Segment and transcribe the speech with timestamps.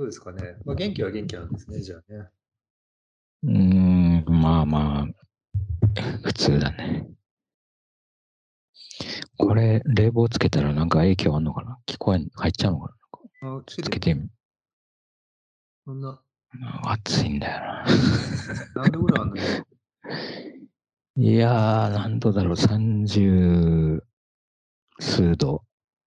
[0.00, 0.56] そうですかね。
[0.64, 2.30] まあ、元気は元気なんですね、じゃあね。
[3.42, 5.06] うーん、まあまあ、
[6.24, 7.06] 普通だね。
[9.36, 11.78] これ、冷房つけたらなんか影響あんのかな？
[11.86, 12.94] 聞こえん、入っちゃうのか
[13.42, 13.56] な？
[13.58, 14.30] あ、つけてみ
[15.84, 16.18] そんな、
[16.84, 17.84] 暑いんだよな。
[18.76, 19.42] 何度ぐらいあんのよ。
[21.16, 24.02] いやー、何度だろう、30
[24.98, 25.62] 数度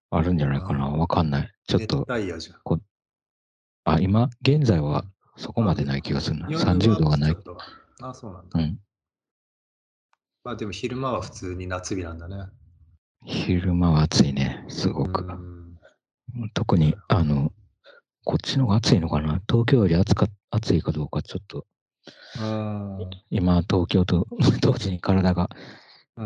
[0.10, 0.88] あるんじゃないかな。
[0.88, 1.54] わかんない。
[1.68, 2.82] ちょっと熱、帯夜じゃん。
[3.86, 5.06] あ、今、現在は
[5.36, 6.48] そこまでない気がするな。
[6.50, 7.38] 夜30度がない
[8.02, 8.60] あ、そうなんだ。
[8.60, 8.80] うん。
[10.44, 12.46] まあでも昼間は普通に夏日なんだね。
[13.26, 15.24] 昼間は暑いね、すごく。
[15.24, 15.54] うん
[16.56, 17.52] 特に、あの、
[18.26, 19.40] こっちの方が暑いのかな。
[19.48, 21.66] 東京より暑か暑いかどうか、ちょっと、
[22.40, 22.98] あ
[23.30, 24.28] 今、東京と
[24.62, 25.50] 同時に体が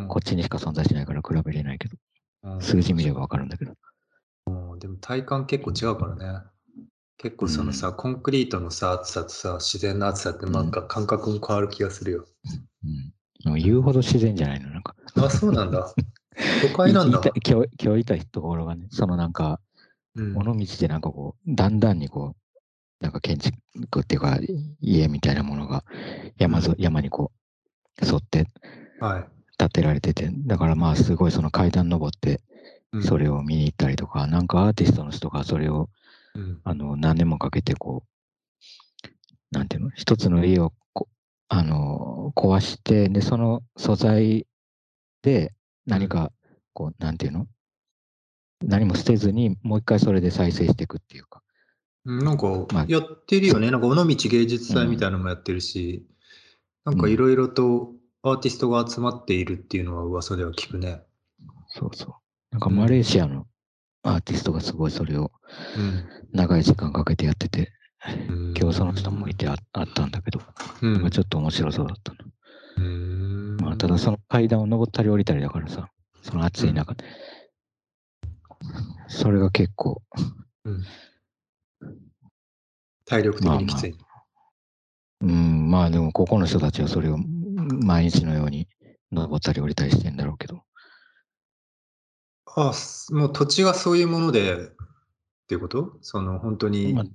[0.07, 1.97] こっちにしか存在しないから比べれないけど、
[2.43, 3.73] うん数字見ればわかるんだけど。
[4.79, 6.47] でも体感結構違うからね。
[7.17, 12.25] 結構そのさ、コンクリートのさ、暑さとさ、自然の暑さってなんか感覚も変わる気がするよ。
[12.83, 13.13] うん。
[13.43, 14.95] でも言うほど自然じゃないの、なんか。
[15.15, 15.93] あ、そうなんだ。
[16.61, 19.59] 都会なんだ今日、今日いたところがね、そのなんか、
[20.15, 24.39] うん尾道でなんかこう、だんだんにこう、なんか建築っていうか、
[24.79, 25.83] 家みたいなものが
[26.37, 27.31] 山ぞ、山にこ
[28.01, 28.45] う、沿って
[28.99, 29.25] はい。
[29.57, 32.41] 建てられてて、だからまあすごいその階段登って、
[32.93, 35.89] うんそれを見に行ったりとか、なんかアーティストの人がそれを、
[36.37, 39.07] うんあの、何年もかけてこう、
[39.51, 41.09] なんていうの、一つの家をこ
[41.49, 44.45] あの、壊して、で、その素材
[45.23, 45.53] で
[45.85, 46.31] 何か、
[46.73, 47.47] こう、なんていうの
[48.63, 51.41] 何も捨てずに、もう一回それで再生していくっていうか。
[52.05, 53.69] うんなんかまあやってるよね。
[53.69, 56.07] なんか尾道芸術祭みたいなのもやってるし、
[56.85, 57.91] なんかいろいろと
[58.21, 61.01] アーティストが集まっているっていうのは噂では聞くね。
[61.67, 62.13] そうそう。
[62.51, 63.45] なんかマレーシアの
[64.03, 65.31] アーティストがすごいそれを
[66.33, 67.71] 長い時間かけてやってて、
[68.29, 68.53] うん。
[68.57, 70.39] 今日その人もいてああったんだけど、
[70.81, 71.09] うん。
[71.09, 72.19] ちょっと面白そうだったな。
[72.77, 75.89] うんまあ、ただその階段を登ったり降りたりだからさ、
[76.21, 77.03] その暑い中で。
[79.07, 80.01] それが結構、
[80.65, 80.83] うん
[83.05, 83.95] 体力的にきつい。
[85.21, 88.67] うん、まあでもここの人たちはそれを毎日のように
[89.11, 90.66] 登ったり降りたりしてんだろうけど。
[92.59, 94.57] あすもう土地がそういうものでっ
[95.47, 95.97] ていうこと？
[96.01, 97.05] その本当にまあ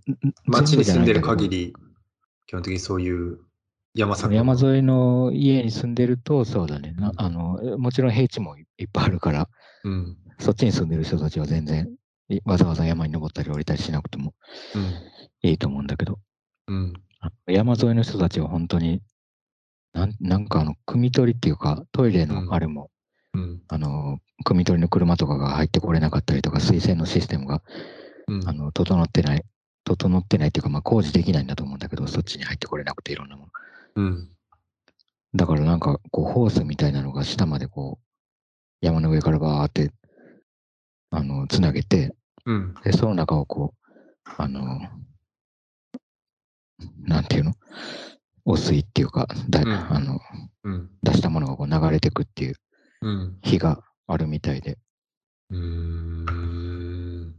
[0.46, 1.66] 町に住んでる限り。
[1.66, 1.74] り、
[2.46, 3.40] 基本的にそういう
[3.94, 7.76] 山山沿いの家に住んでると、そうだね、あの。
[7.76, 9.48] もちろん平地もいっぱいあるから、
[9.84, 10.16] うん。
[10.38, 11.92] そっちに住んでる人たちは全然
[12.28, 14.34] いわざわざ山に登ったり降りたりしなくても
[15.42, 16.20] いいと思うんだけど、
[16.68, 16.92] うん。
[17.48, 19.02] 山沿いの人たちは本当に、
[19.92, 22.91] なんなんかあの、汲み取りっていうか、トイレうんのあれも、うん。
[23.68, 27.62] あの、汲み取りの車とかが入ってこれなかったりとか、水洗のシステムが、
[28.28, 29.44] うんあの、整ってない、
[29.84, 33.50] 整ってないっていうか、まあ、工事できないんだと思うんだけど、そっちに入ってこれなくていろんなもの。
[33.96, 34.28] うん。
[35.34, 38.04] だからなんか、こう、ホースみたいなのが下までこう、
[38.80, 39.92] 山の上からバーって、
[41.10, 42.14] あの、つなげて、
[42.44, 42.74] うん。
[42.84, 43.90] で、その中をこう、
[44.38, 44.80] あの、
[46.98, 47.52] なんていうの？
[48.44, 50.18] 汚水っていうか、だうんあの、
[50.64, 50.90] うん。
[51.02, 52.56] 出したものがこう流れてくっていううん。
[53.42, 54.78] 日があるみたいで、
[55.50, 57.34] うーん。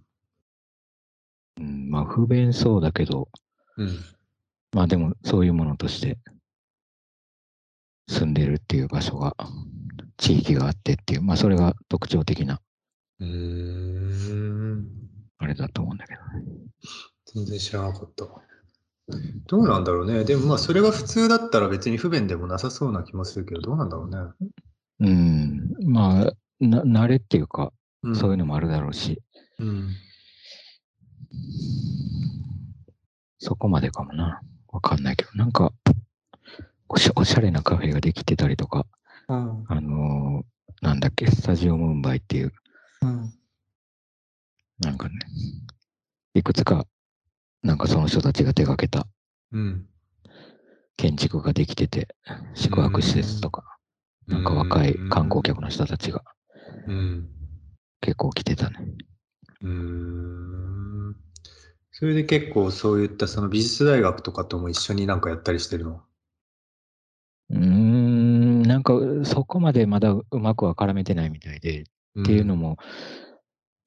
[1.58, 3.30] うん、まあ不便そうだけど、
[3.78, 4.00] うん。
[4.74, 6.18] まあでもそういうものとして
[8.08, 9.36] 住んでるっていう場所が、
[10.18, 12.60] 地域があってっていう、まあそれが特徴的な
[13.20, 14.88] うーん。
[15.38, 16.46] あれだと思うんだけどね。
[17.34, 18.26] 全然知らなかった。
[19.48, 20.24] どうなんだろうね。
[20.24, 24.18] でもまあそれが普通だったら別に不便でもなさそうな気もするけど、どうなんだろうね。
[25.00, 25.53] うん、
[25.86, 27.72] まあ、な慣れっていうか、
[28.08, 29.22] んそういうのもあるだろうし、
[29.60, 29.90] うん。
[33.40, 34.42] そこまでかもな。
[34.70, 35.72] わかんないけど、なんか、
[36.90, 38.86] おしゃおしゃれなカフェができてたりとか、
[39.28, 39.66] うん。
[39.68, 42.52] あのーなんだっけ、スタジオムーンバイっていう、
[43.02, 43.34] うん。
[44.80, 45.16] なんかね、
[46.34, 46.86] いくつか、
[47.62, 49.08] なんかその人たちが手がけた
[49.54, 49.88] うん。
[50.98, 52.10] 建築ができてて、
[52.54, 53.64] 宿泊施設とか、
[54.28, 56.24] なんか若い観光客の人たちが
[56.88, 57.30] うん。
[58.02, 58.78] 結構来てたね。
[59.62, 61.16] うーん。
[61.92, 66.02] それで結構そういったその美術大学とかとも一緒になんかやったりしてるの？
[67.50, 68.94] うーん、なんか
[69.26, 71.84] そこまでまだうまくは絡めてないみたいで、
[72.20, 72.78] っていうのも、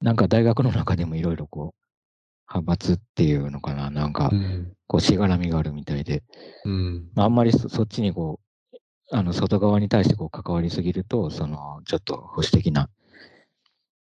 [0.01, 4.73] なんか大学の中でもいろいろこう、派閥っていうのかな、なんかう、ん。
[4.87, 6.23] こう、しがらみがあるみたいで、
[6.65, 7.09] うん。
[7.15, 8.46] まあ、あんまりそそっちにこう、
[9.11, 12.89] あの、外側に対してこう、関わりすぎると、その、ちょっと保守的な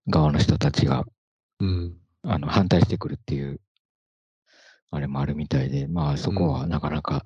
[0.08, 1.04] 側の人たちが、
[1.60, 1.96] うん。
[2.22, 3.60] あの、反対してくるっていう
[4.94, 7.24] あれもあるみたいで、まあそこはなかなか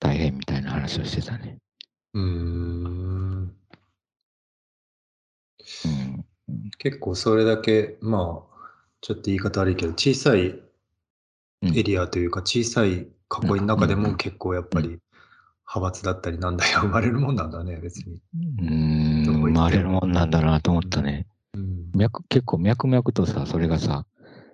[0.00, 1.58] 大変みたいな話をしてたね。
[2.14, 3.56] うーん。
[5.84, 6.24] うん。
[6.78, 8.56] 結構それだけ、まあ、
[9.00, 10.60] ちょっと言い方悪いけど、小さい
[11.62, 13.08] うんエリアというか、小さい囲い
[13.60, 14.98] の中でうんも結構やっぱり
[15.66, 18.14] 派閥だったりなんだよ、 生まれるもんなんだね、別に。
[18.14, 21.26] うーん、生まれるもんなんだなと思ったね。
[21.54, 21.90] うん。
[21.94, 24.06] 脈結構脈々とさ、それがさ、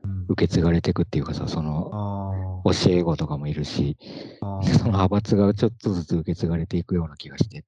[0.05, 3.97] うん受け継がれていくっていうかさ、そのあ教え子とかもいるし、
[4.41, 7.65] その派閥がちょっとずつ受け継がれていくような気がして、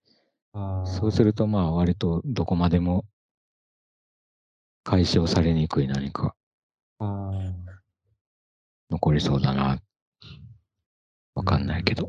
[0.84, 3.04] そうするとまあ割とどこまでも
[4.82, 6.34] 解消されにくい何か
[8.90, 9.80] 残りそうだな。
[11.34, 12.08] わかんないけど。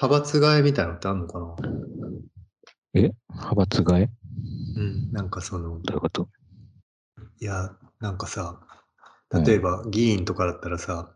[0.00, 1.56] 派閥替えみたいなのってあるのかな？
[2.94, 3.10] え？
[3.30, 4.10] 派閥替え？
[4.76, 5.12] うん。
[5.12, 6.28] なんかその、どういうこと？
[7.40, 8.60] いや、なんかさ、
[9.44, 11.08] 例えば議員とかだったらさ、うんうん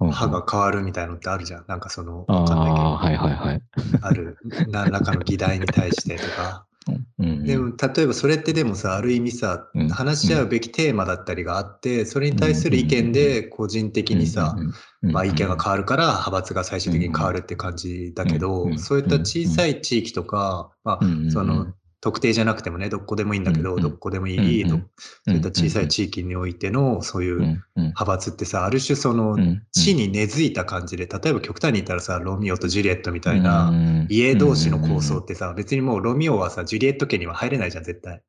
[0.00, 1.64] 派が変わるみたいのってあるじゃん。
[1.68, 3.62] なんかその、わかんないけど、ああ、はいはいはい。
[4.02, 4.36] ある、
[4.68, 6.66] 何らかの議題に対してとか。
[6.86, 14.56] うんうん、でも、例えばそれってでもさ、ある意味さうん、話し合うべきテーマだったりがあって、それに対する意見で個人的にさ、
[15.02, 21.68] まあ意見が変わるから派閥が最終的に変わるって感じだけど、んそういった小さい地域とか、まあ、その、
[22.04, 29.38] 特定じゃなくてもね、どこでもいいんだけど、どこでもいい、そういった小さい地域においての、そういう派閥ってさ、ある種その
[29.72, 33.72] 地に根付いた感じで、例えば極端に言ったらさ、ロミオとジュリエットみたいな、
[34.10, 38.20] 家同士の構想ってさ、別にもうロミオはさ、ジュリエット家には入れないじゃん、絶対。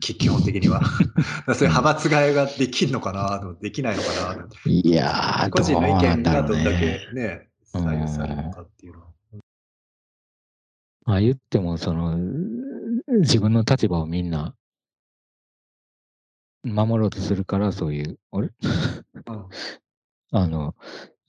[0.00, 0.80] 基本的には。
[1.52, 7.00] そういう派閥替えができるのかなできないのかないやー、個人の意見がどんだけね。
[7.12, 9.10] ね、左右されるのかっていうのは。
[11.10, 12.16] まあ言っても、その、
[13.18, 14.54] 自分の立場をみんな
[16.64, 18.48] 守ろうとするから、そういう、あれ？
[19.26, 19.46] うん。
[20.32, 20.76] あの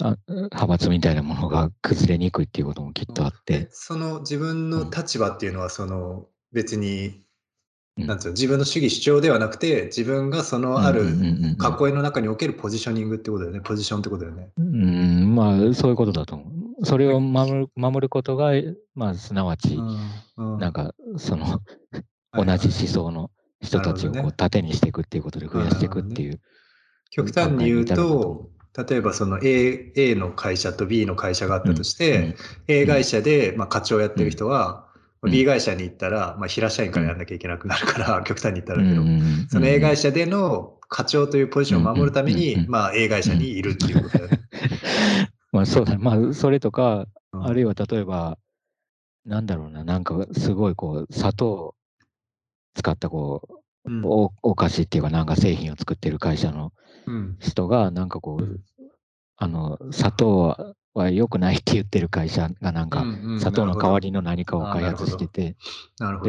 [0.04, 7.24] あ、派閥みたいなものが崩れにくいっていうこともきっとあっでて、その自分の立場っていうのは、その別に、
[7.98, 8.07] うん。
[8.07, 11.12] なんつうの、自分の主義主張ではなくて、自分がそのある囲い
[11.94, 13.62] の中におけるポジショニングってことだよね。
[13.62, 14.51] ポジションってことだよね。
[14.57, 16.60] うん、まあ、そういうことだと思う。
[16.83, 18.51] それを守る守ることが、
[18.95, 19.75] まあ、すなわち、
[20.38, 22.01] うんなんか、その、はい
[22.33, 23.30] 同じ思想の
[23.62, 26.39] 人たちをこう盾にしていくっていうことで増やしていくっていう。
[27.10, 28.50] 極端に言うと、
[28.88, 32.36] 例えばその A, A の会社と B の会社があったとして、うん
[32.68, 34.88] A 会社でまあ課長やってる人は、
[35.22, 35.31] うん。
[35.31, 42.72] B 会社に行ったら、まあ、平社員からやんなきゃいけなくなるから、極端に言ったらだけど、うんその A 会社社での課長というポジションを守るために、うんうんうん。
[42.72, 44.39] まあ A 会社にいるっていうことだよね。
[45.51, 45.98] まあそうだね。
[46.03, 47.45] まあそれとか、うん。
[47.45, 48.38] あるいは例えば、
[49.25, 51.75] なんだろうな、なんかすごいこう、砂糖を
[52.75, 54.06] 使ったこう、うん。
[54.06, 56.71] おお菓子っていうかなんか製品を作ってる会社の
[57.07, 57.38] うん。
[57.39, 58.59] 人が、なんかこう、うん。
[59.38, 63.06] あの、砂糖はは良くないって言ってる会社がなんか、
[63.39, 65.56] 砂糖の代わりのな何かを開発してて、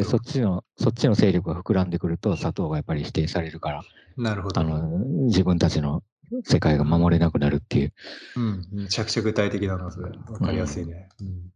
[0.04, 3.82] そっちの、そっちの勢力が膨らんでくると、砂糖がやっぱり否定されるから、
[4.16, 4.60] なるほど。
[4.60, 6.02] あの、自分たちの
[6.44, 7.92] 世界が守れなくなるっていう。
[8.36, 10.10] うん、めちゃくちゃ具体的だな、それ。
[10.10, 11.08] わかりやすいね。
[11.20, 11.52] うん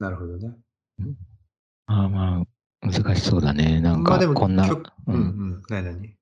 [0.00, 0.52] なるほどね。
[1.86, 3.80] まあまあ、難しそうだね。
[3.80, 5.62] なんかこんな、極ううんんうん。
[5.68, 6.16] 何何？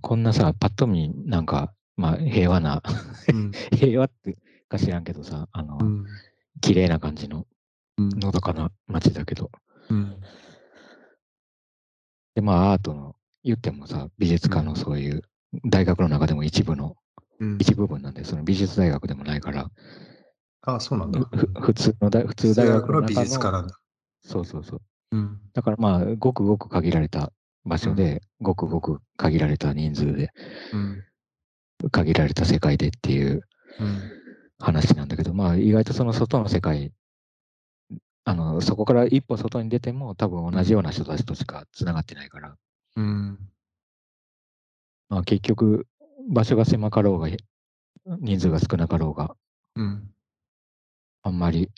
[0.00, 2.80] こんなさ、パッと見、なんか、まあ、平和な、
[3.28, 6.06] うん 平和ってか知らんけどさ、あの、うん
[6.60, 7.46] 綺麗な感じの、
[7.98, 9.50] うんのどかな街だけど、
[9.90, 10.20] うん
[12.34, 15.22] で、まあ、アートの、言ってもさ、美術家のそういう、
[15.64, 16.96] 大学の中でも一部の、
[17.40, 17.58] うん。
[17.58, 19.70] 一部分なんで、その美術大学でもないから、
[20.62, 21.20] あ、そうなんだ。
[21.20, 23.78] ふ普通の大、普通大学のの美術家なんだ。
[24.20, 24.80] そうそうそう。
[25.12, 25.40] うん。
[25.54, 27.32] だからまあ、ごくごく限られた
[27.64, 30.30] 場所で、ごくごく限られた人数で、
[30.72, 31.04] うん。
[31.90, 33.42] 限られた世界でっていう
[33.78, 34.12] うん。
[34.58, 36.92] 話なんだけど、まあ意外とその外の世界、
[38.24, 42.56] あの、そこから一歩外に出ても多分同じような人たちとしか繋がってないから、
[42.96, 43.38] うん
[45.08, 45.86] まあ結局
[46.28, 47.28] 場所が狭かろうが、
[48.20, 49.34] 人数が少なかろうが、
[49.76, 50.10] うん。
[51.22, 51.70] あんまり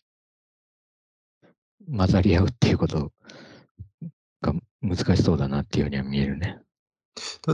[1.90, 3.12] 混ざり合うっていうこと
[4.42, 6.58] が難しそうだなっていうようには見えるね。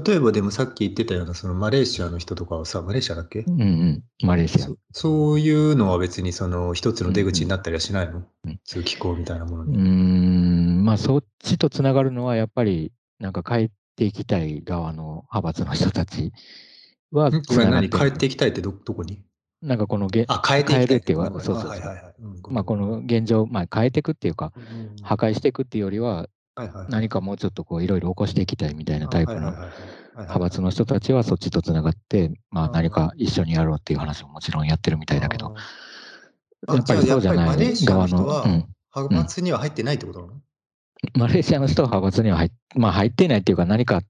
[0.05, 3.41] 例えばでもさっき言ってたようなそのマレーシアの人とかはさ、マレーシアだっけ？
[3.41, 4.67] うんうん、マレーシア。
[4.67, 4.77] そ。
[4.93, 9.79] そういうのは別にその一つの出口になったりはしないの、うんそういう機構みたいなものに。
[9.79, 16.33] ん、まあそっちとつながるのはやっぱりなんか帰っていきたい側の派閥の人たち
[17.11, 17.43] はん？
[17.43, 19.23] ごめん、何つながってる帰っていきたいってどどこに？
[19.63, 24.53] なんかこのげあ、変えていきたいそうそうまあこの現状、まあ変えていくっていうか、
[25.03, 26.29] 破壊していくっていうよりは
[26.89, 29.53] 何かもうちょっとこういろいろ起こしていきたいみたいなタイプの
[30.15, 35.55] 派閥の人たちはそっちとつながって、まあ、何か一緒にやろうっていう話ももちろんやってるみたいだけど。
[36.69, 40.41] やっぱりそうじゃない側の、派閥には入ってないってことなの、
[41.15, 44.01] マレーシアの人は派閥には入っ,、まあ、入っていないっていうか、何か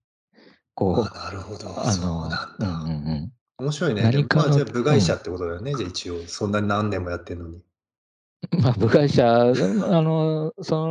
[0.74, 1.68] こあなるほど。
[1.68, 2.54] う、あのうんだ。
[2.58, 4.02] うんうん、面白いね。
[4.02, 5.74] 何かのまあじゃあ部外者ってことだよね。
[5.74, 7.62] じゃあ一応、そんなに何年もやってんのに。
[8.60, 9.52] まあ、部外者、あ
[10.02, 10.86] の、そ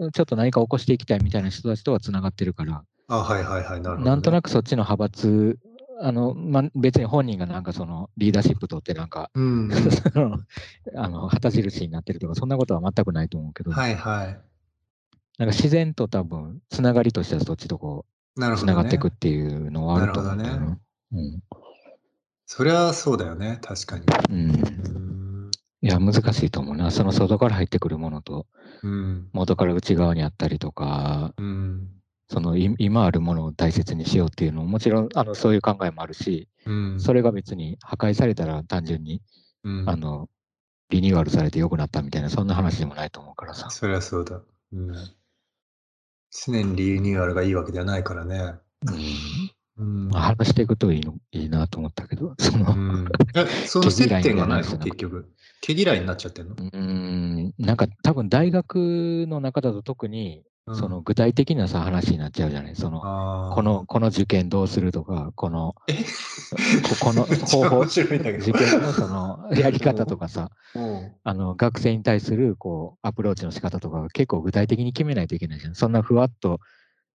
[0.00, 3.80] の、ちょっと何か起こしていきたいみたいな人たちとはつながってるから、あはいはいはい。
[3.80, 4.04] なるほど、ね。
[4.04, 5.58] なんとなくそっちの派閥、
[6.00, 9.70] あの、まあ、別に本人がなんかそのリーダーシップ取ってなんか、うん
[10.96, 14.38] あの旗印になってるとか、そんなことは全くないと思うけど、はいはい。
[15.38, 18.04] なんか自然と多分、つながりとしてはそっちとこ
[18.36, 18.56] う。
[18.56, 20.78] つながっていくっていうのはあると思うんだね。
[21.12, 21.42] うん
[22.46, 23.58] そりゃそうだよね。
[23.62, 24.04] 確かに。
[24.30, 24.52] うん、う
[25.48, 25.50] ん。
[25.80, 26.90] いや、難しいと思うな。
[26.90, 28.46] その外から入ってくるものと、
[28.82, 29.28] うん。
[29.32, 31.88] 元から内側にあったりとか、うん。
[32.28, 37.00] そのい今あるものを大切にしようっていうのも、もちろんあのそういう考えもあるし、うん。
[37.00, 39.22] それが別に破壊されたら単純に、
[39.64, 40.28] うん、あの、
[40.90, 43.70] リニューアルされて良くなったみたいな、そんな話でもないと思うからさ。
[43.70, 44.40] そりゃそうだ。
[44.72, 44.92] うん。
[46.34, 48.54] 常にリニューアルがいいわけではないからね。
[48.86, 50.08] うんうん。
[50.08, 54.78] まあ、話していくといいのいいなと思ったけど、その、うん、え、その接点がないの？
[54.78, 55.33] 結局。
[55.66, 60.76] 毛嫌いになっちゃってんの、うん、なんか多分大学の中だと特に、うん。
[60.76, 62.74] その具体的なさ話になっちゃうじゃない？
[62.74, 63.00] その、
[63.54, 65.94] この、この受験どうするとか、この、え？
[65.94, 66.00] こ
[67.00, 71.12] この 方法、受験のそのやり方とかさ、うん。
[71.26, 75.74] あの学生に対するこうアプローチの仕方とかが結構具体的に決めないといけないじゃん。
[75.74, 76.60] そんなふわっと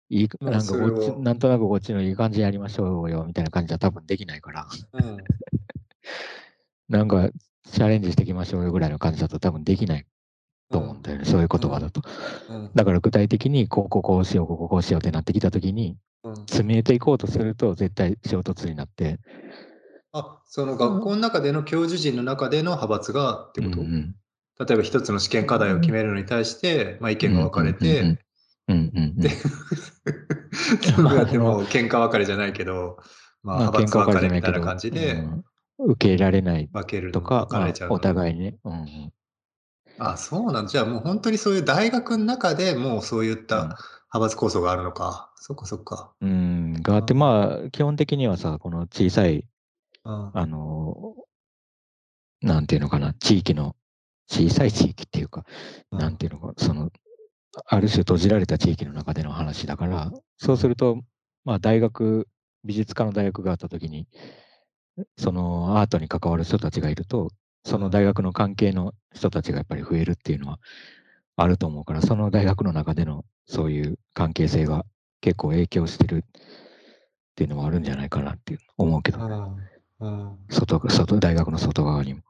[0.10, 0.74] いい、まあなんか
[1.18, 5.18] なんとなくこっちのいい感じやりましょうよみたいな感じは多分できないから、うん。
[6.90, 7.30] なんか
[7.72, 10.06] チャレンジしていきましょうよぐらいの感じだと多分できない
[10.72, 12.02] と思うんだよね、そういう言葉だと。
[12.50, 12.72] うん。
[12.76, 16.36] だから具体的にこうこうこうしよう、こうこうこうしようってなってきたときに、うん。
[16.36, 19.20] 詰めていこうとすると絶対衝突になって、
[20.12, 24.16] あその学校の中での教授陣の中での派閥がってこと、うんうん
[24.60, 28.20] 例えば一つの試験課題を決めるのに対して、まあ、意見が分かれて、うん
[28.68, 29.16] うんうんうん。
[29.16, 29.30] で、
[30.98, 32.98] どうやっても喧嘩別れじゃないけど、
[33.42, 35.46] まあ、まあ派閥別れみたいな感じでうん
[35.80, 36.70] 受け入れられない
[37.12, 37.48] とか、
[37.90, 38.58] お互いにね。
[38.64, 39.14] うんうん。
[39.98, 43.64] あ、そうなんじゃあもう本当にそういう大学の中でもうそういった
[44.14, 45.32] 派閥構想があるのか。
[45.36, 46.14] そっかそっか。
[46.22, 49.46] うん、があって、まあ、基本的にはさ、この小さい、
[50.06, 50.32] うん。
[50.34, 51.16] あの、
[52.42, 53.76] なんていうのかな、地域の、
[54.28, 55.44] 小さい地域っていうか、
[55.92, 56.92] なんていうのか、その、
[57.66, 61.00] ある種閉じられた地域の中での話だから、そうすると、
[61.46, 62.28] まあ、大学、
[62.64, 64.08] 美術科の大学があったときに、
[65.18, 67.30] そのアートに関わる人たちがいると、
[67.64, 70.60] その大学の関係の人たちがやっぱり増えるっていうのは
[71.36, 74.86] あると思うから、その大学の中でのそういう関係性が
[75.22, 76.32] 結構影響してるっ
[77.36, 79.20] ていうのはあるんじゃないかなっていう思うけど、
[80.50, 82.22] 外外大学の外側にも。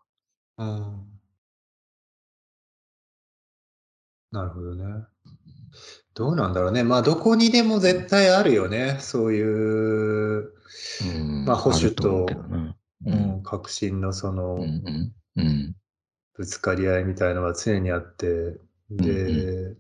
[0.58, 1.20] うん
[4.32, 5.06] なるほどね。
[6.14, 6.84] どうなんだろうね。
[6.84, 8.98] まあ、どこにでも絶対あるよね。
[9.00, 10.59] そういう、うん
[11.46, 14.60] まあ保守ある思う革新のその
[16.36, 18.60] ぶつかり合いみたいのは常にあって、う
[18.92, 19.76] で、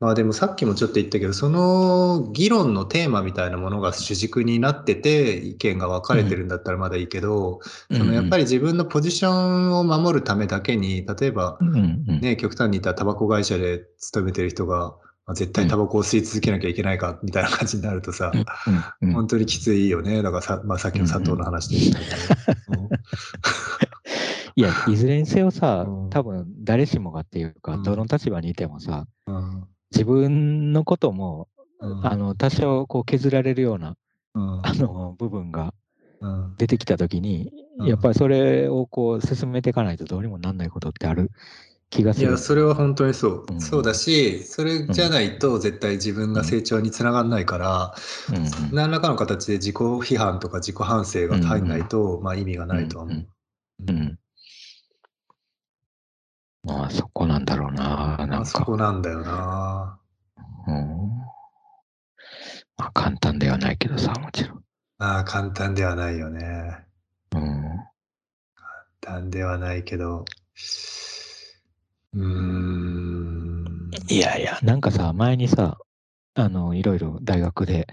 [0.00, 7.60] まあでもさっきもちょっと言ったけど、その議論のテーマみたいなものが主軸になってて、意見が分かれてるんだったらまだいいけど、
[7.90, 11.58] そのやっぱり自分のポジションを守るためだけに、例えば、
[12.20, 14.94] ね、極端に言ったらタバコ会社で勤めてる人が、
[15.26, 18.32] まあ絶対タバコを吸い続けなきゃいけないかみたいな感じになるとさ、
[19.02, 20.22] うん本当にきついよね。
[20.22, 22.88] だからさ、まあ、さっきの佐藤の話でしたけど、
[24.56, 27.82] いや、いずれにせよさうん、多分誰しもがっていうか、うん。
[27.82, 29.66] どの立場にいてもさ、うん。
[29.90, 31.48] 自分のことも、
[31.80, 32.06] うん。
[32.06, 33.96] あの多少こう削られるような
[34.34, 34.66] うん。
[34.66, 35.74] あの部分が
[36.20, 36.54] うん。
[36.56, 37.86] 出てきたときに、うん。
[37.86, 41.32] やっぱりそれをこう進めていかないとどうにもなんないことってある
[41.94, 42.28] 気がする。
[42.28, 43.46] いや、それは本当にそう。
[43.48, 47.94] うんそうだし、それじゃないと絶対自分が成長につながらないから、
[48.30, 53.26] うんうん何らかの形で自己批判とか自己反省が入んないと、まあ意味がないとは思う。
[53.88, 54.18] うん
[56.64, 58.64] まあそこなんだろうな、なまあそんか。
[58.64, 59.98] こなんだよな。
[60.66, 61.08] うん
[62.76, 64.64] まあ簡単ではないけどさ、もちろん。
[64.98, 66.86] まあ簡単ではないよね。
[67.34, 67.62] うん
[69.02, 70.24] 簡単ではないけど、
[72.14, 73.90] うーん。
[74.08, 75.78] いやいや、なんかさ、前にさ、
[76.34, 77.86] あの、いろいろ大学で、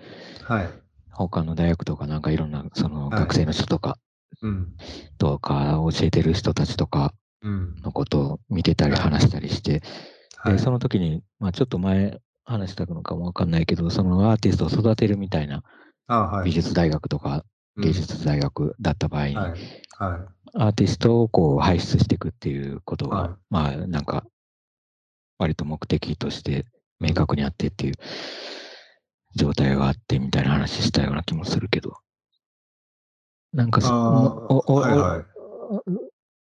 [0.44, 0.70] はい。
[1.12, 3.98] 他の大学とかなんかいろんな、そのはい学生の人とか、
[4.42, 4.75] うん。
[5.18, 7.75] とか教えてる人たちとかうん。
[7.84, 9.82] のことを見てたりはい話したりして、
[10.38, 15.63] はいで、その時に、まあちょっと前話したのかもわかんないけど、そのアーティストを育てるみたいな
[16.44, 17.46] 美術大学とか
[17.78, 19.51] 芸術大学だった場合に、はい
[19.98, 24.25] はい、アーティストをこう輩出していくっていうことが、はい、まあなんか
[25.38, 26.65] 割と目的として
[27.00, 27.93] 明確にあってっていう
[29.36, 31.98] 状態があってみたいな話したような気もするけど。
[33.53, 35.25] なんかそ、おおはいは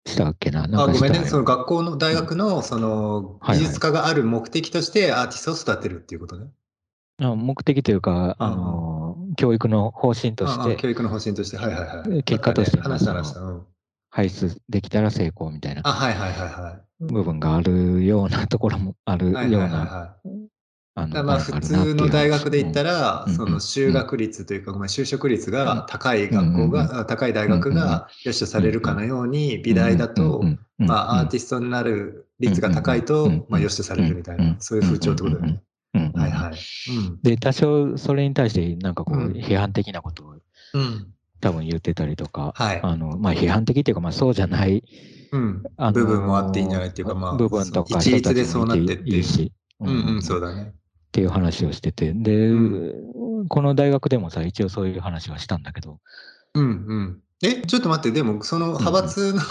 [0.05, 0.65] い、したっけな？
[0.65, 6.51] あごめんね、その学校の大学のその技術家がある目的としてアーティストを育てるっていうことね。
[7.19, 10.75] あ目的というか、あの、教育の方針として。
[10.75, 12.23] 教育の方針として、はいはいはい。
[12.23, 13.39] 結果として、ね、話した話した。
[13.41, 13.65] うん、
[14.11, 15.81] 排出できたら成功みたいな。
[16.99, 20.17] 部分があるようなところもあるような
[20.95, 30.43] 普通の大学で言ったら、その就学率というか、就職率が高い学校が、高い大学が良しとされるかのように、美大だと、
[30.77, 35.63] まあアーティストになる率が高いと、まあ良しとされるみたいな、そういう風潮ってことだよね。
[35.93, 36.55] はいはい。
[37.23, 40.35] で、多少それに対してなんかこう批判的なことを
[41.41, 44.83] 多分言ってたりとか、あのまあ批判的っていうか、まあそうじゃない、
[45.31, 49.51] うん、部分もあっていいんじゃないっていうか、まあ、部分とか、一律でそうなってっていいし。
[49.79, 50.73] うんうん、そうだね。
[50.73, 55.99] っていう話をしてて、で、うん、この大学でもさ、一応そういう話はしたんだけど。
[56.53, 57.21] うんうん。
[57.43, 59.41] え、ちょっと待って、でも、その派閥の、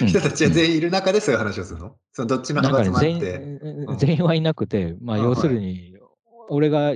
[0.00, 3.58] うん、人たちが全員いる中でそういう話をするの、そのどっちの派閥もあって。
[3.98, 5.94] 全全員はいなくて、まあ、要するに、
[6.48, 6.94] 俺が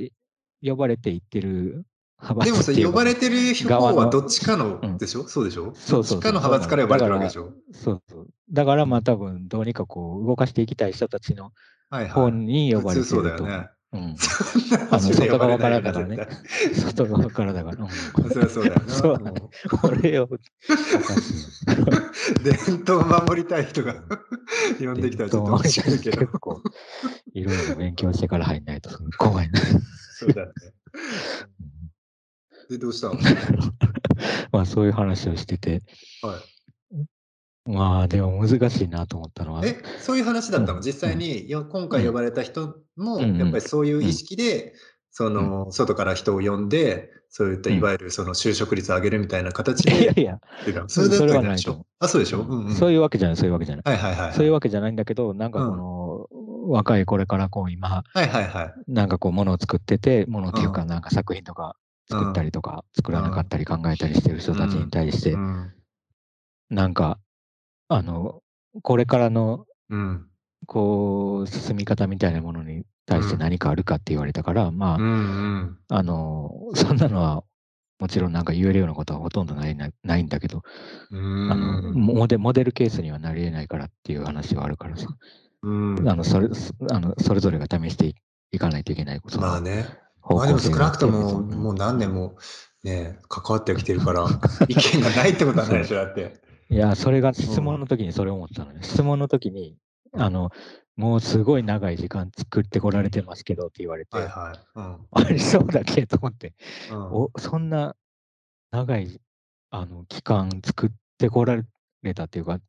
[0.63, 1.85] 呼ばれて行ってる
[2.45, 5.75] でもさ、呼ばれてる方はどっちかのでしょ、うん、そうでしょ？
[5.75, 7.53] そうそうどっちかの派閥から呼ばれてるわけでしょ？
[7.73, 8.29] そうそう。
[8.51, 11.53] だからまあ多分どうにかこう動かしていきたい人たちの
[11.91, 13.23] 方に呼ばれてると。
[13.23, 13.69] はいはい、そうだよね。
[13.93, 14.17] うん。
[14.91, 16.27] あの外側からだからね。
[16.75, 17.89] 外側からだから。
[18.29, 18.89] そりゃそうだよな。
[18.93, 19.43] そうだね。
[19.71, 20.29] これを。
[22.43, 23.95] 伝統を守りたい人が
[24.81, 26.19] 呼んできたらちょっと面白いけど。
[26.19, 26.61] 結構、
[27.35, 29.61] いろいろ勉強してから入んないと怖いな。
[29.61, 30.53] そうだね。
[32.69, 33.15] で、どうしたの？
[34.53, 35.83] まあそういう話をしてて。
[36.23, 36.55] はい。
[37.67, 39.65] まあでも難しいなと思ったのは。
[39.65, 44.73] え、そういう話だったの、うん、実際によ今回呼ばれた人も、やっぱりそういう意識で、うん、
[45.11, 50.03] その、外から人を呼んで、そういったいわゆるその就職率を上げるみたいな形で。
[50.03, 50.39] いやいや、
[50.89, 51.87] それそれはないでしょ。
[51.99, 53.85] あ、そうでしょ、うんうん、そういうわけじゃない、そういうわけじゃない。
[53.85, 56.29] はいはいはい、そういうわけじゃないんだけど、なんかこの、
[56.69, 61.77] 若いこれからこう今、はいはいはい、なんかこうものを作ってて、ものっていうかなんか作品とか
[62.09, 65.37] 作ったりとか、作らなかったり考えたりしてる人たちに対して、
[66.71, 67.19] なんか
[67.89, 68.43] あの、
[68.83, 70.27] これからの、うん、
[70.67, 74.95] こう、進み方みたいなものに対して何かあるかって言われたから、うん、ま
[75.89, 77.45] あ、あの、そんなのは、
[78.01, 80.63] もちろんなんか言えるようなことはほとんどないないんだけど、
[81.13, 85.07] あのモデモデルケースにはなり得ないからっていう話はあるからさ、
[85.63, 86.49] あのそれ
[86.91, 88.17] あのそれぞれが試して
[88.51, 89.41] いかないといけないこと。
[89.41, 89.87] まあね。
[90.29, 92.37] まあでも少なくとももう何年も
[92.85, 94.27] ね、関わってきてるから、
[94.69, 96.41] 意見がないってことはないでしょ、だって。
[96.69, 98.79] いや、それが質問の時にそれ思ったのよ。
[98.83, 99.77] 質問の時に、
[100.13, 100.51] あの、
[100.97, 106.55] もうすごい長い時間作ってこられてますけどって言われて、はいはいうん、ありそうだけと思って、
[106.91, 107.97] うん、おそんな
[108.71, 109.21] 長い
[109.71, 111.61] あの期間作ってこら
[112.03, 112.61] れたっていうか、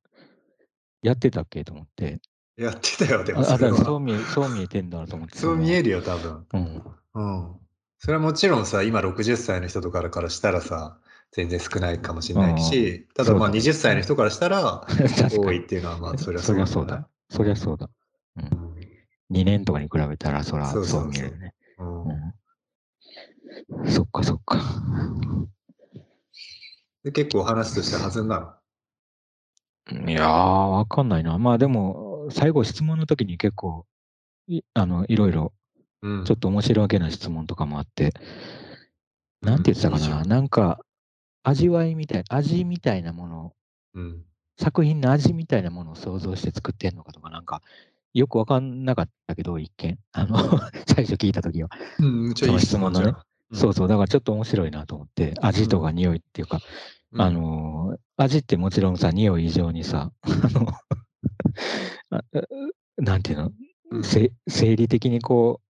[1.03, 2.19] やってたっけと思って。
[2.57, 5.37] やってたよ、でもそそう見えそう見えてんだと思って。
[5.37, 6.47] そう見えるよ、多分。
[6.53, 6.83] うん。
[7.15, 7.59] うん。
[7.97, 10.99] それはもちろんさ、今60歳の人とかからしたらさ、
[11.31, 14.85] 全然少ないかもしれないし、ただまあ20歳の人からしたら
[15.37, 17.09] 多いっていうのはまあそりゃそうだ、そうだ。
[17.29, 17.89] そりゃそうだ。
[18.37, 18.75] うん。
[19.31, 21.53] 2年とかに比べたらそらそう見えるね。
[23.87, 24.59] そっかそっか。
[27.03, 28.39] で結構話として弾んだ
[29.91, 30.09] の？
[30.09, 31.37] いやー、わかんないな。
[31.37, 33.85] まあでも、最後質問の時に結構、
[34.47, 35.53] いあのいろいろ、
[36.25, 38.13] ちょっと面白いわけな質問とかもあって、
[39.41, 40.79] うん、なんて言ってたかな、なんか、
[41.43, 43.53] 味わいみたい、味みたいなもの。
[43.93, 44.23] うん。
[44.57, 47.61] 作品の味みたいなものを想像して作ってんのかとか、なんか、
[48.13, 49.99] よくわかんなかったけど、一見。
[50.13, 50.37] あの、
[50.87, 51.69] 最初聞いたときは。
[51.99, 53.13] うん、めっちゃいい質問のね。
[53.51, 56.61] うん、そうそう、だからちょっと面白いなと思って、味とか匂いっていうか、
[57.11, 60.73] うん、あの、味ってもちろんさ、匂い以上にさ、あの
[62.97, 63.51] なんていうの、
[63.91, 64.31] うん、生
[64.75, 65.64] 理的にこう、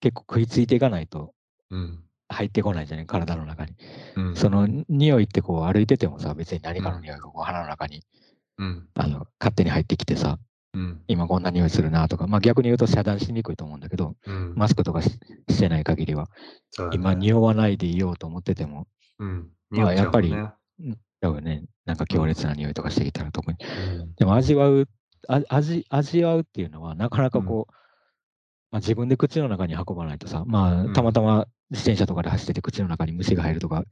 [0.00, 1.32] 結構食いついていかないと、
[1.70, 3.74] うん、入ってこないじゃない体の中に、
[4.16, 8.02] うん、その匂いってこう歩いててもさ別に何かの匂いがこう鼻の中に、
[8.58, 10.38] うん、あの勝手に入ってきてさ、
[10.74, 14.14] うん、今こんな匂いするなとか、まあ、逆に言うと遮断しにくいと思うんだけど、
[14.54, 15.18] マスクとかし
[15.58, 16.24] てない限りは、
[16.78, 18.86] ね、今匂わないでいようと思ってても、
[19.70, 20.34] まあ、やっぱり、
[21.20, 21.64] 多分ね。
[21.90, 23.58] なんか強烈な匂いとかしてきたら特に、
[24.16, 24.86] でも味わう
[25.26, 27.72] 味味わうっていうのはなかなかこう、
[28.70, 33.84] まあ、自分で口の中に運ばないとさ、まあ、たまたま自転車とかで走ってて口の中に虫が入るとか、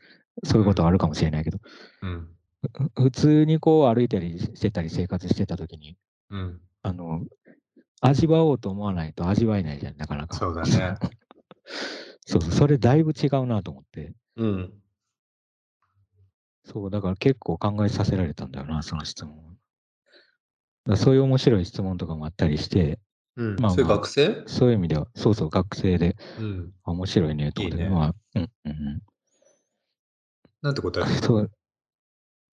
[0.45, 1.59] そういうことはあるかもしれないけど、
[2.03, 2.29] うん。
[2.95, 5.97] ふ普通にこう歩いたりしてたり生活してた時に、
[6.31, 6.61] うん。
[6.83, 7.23] あの、
[8.01, 10.37] 味わおうと思わないと味わえないじゃん、なかなか。
[10.37, 10.97] そうだね。
[12.27, 14.13] そうそう、それだいぶ違うなと思って。
[14.37, 14.73] うん。
[16.65, 19.59] そう、だから結構考えさせられたんだよな、その質問。
[20.97, 22.99] そういう面白い質問とかもあったりして、
[23.39, 23.57] うん。
[23.57, 24.45] まあまあそれ学生？
[24.47, 26.73] そういう意味では、そうそう、学生で、うん。
[26.85, 29.03] あ面白いね、と思って、いいねまあ、うん、うん、うん。
[30.63, 31.51] なんて答えたそう。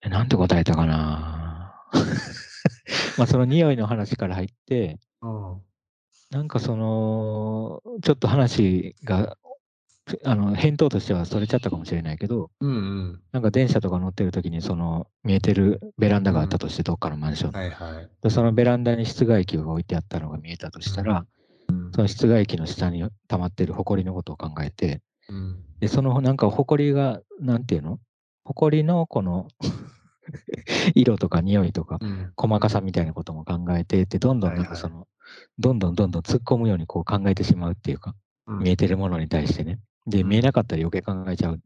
[0.04, 1.74] え、なんて答えたかな？
[3.18, 5.62] まあ、その匂いの話から入って、うん。
[6.32, 9.38] なんかその、ちょっと話が、
[10.24, 13.22] あの、返答としてはそれちゃったかもしれないけど、うんうん。
[13.32, 18.10] なんか電車とか乗ってる時に、その、見えてるベランダがあったとして、どっかのマンションのはいはい。
[18.22, 25.64] でそのベランダに室外機が置いてあったのが見えたとしたら、うんその室外機の下に溜まってる埃のことを考えて、うん。
[25.80, 28.00] で、そのなんか埃が、なんていうの？
[28.44, 29.48] 埃のこの
[30.94, 32.32] 色とか匂いとか、うん。
[32.36, 35.08] 細かさみたいなことも考えてって、どんどんなんはいはいかその、
[35.58, 38.14] どんどんどんどん突っ込むようにこう考えてしまうっていうか、
[38.48, 39.80] うん見えてるものに対してね。
[40.08, 41.62] で、うん見えなかったら余計考えちゃう。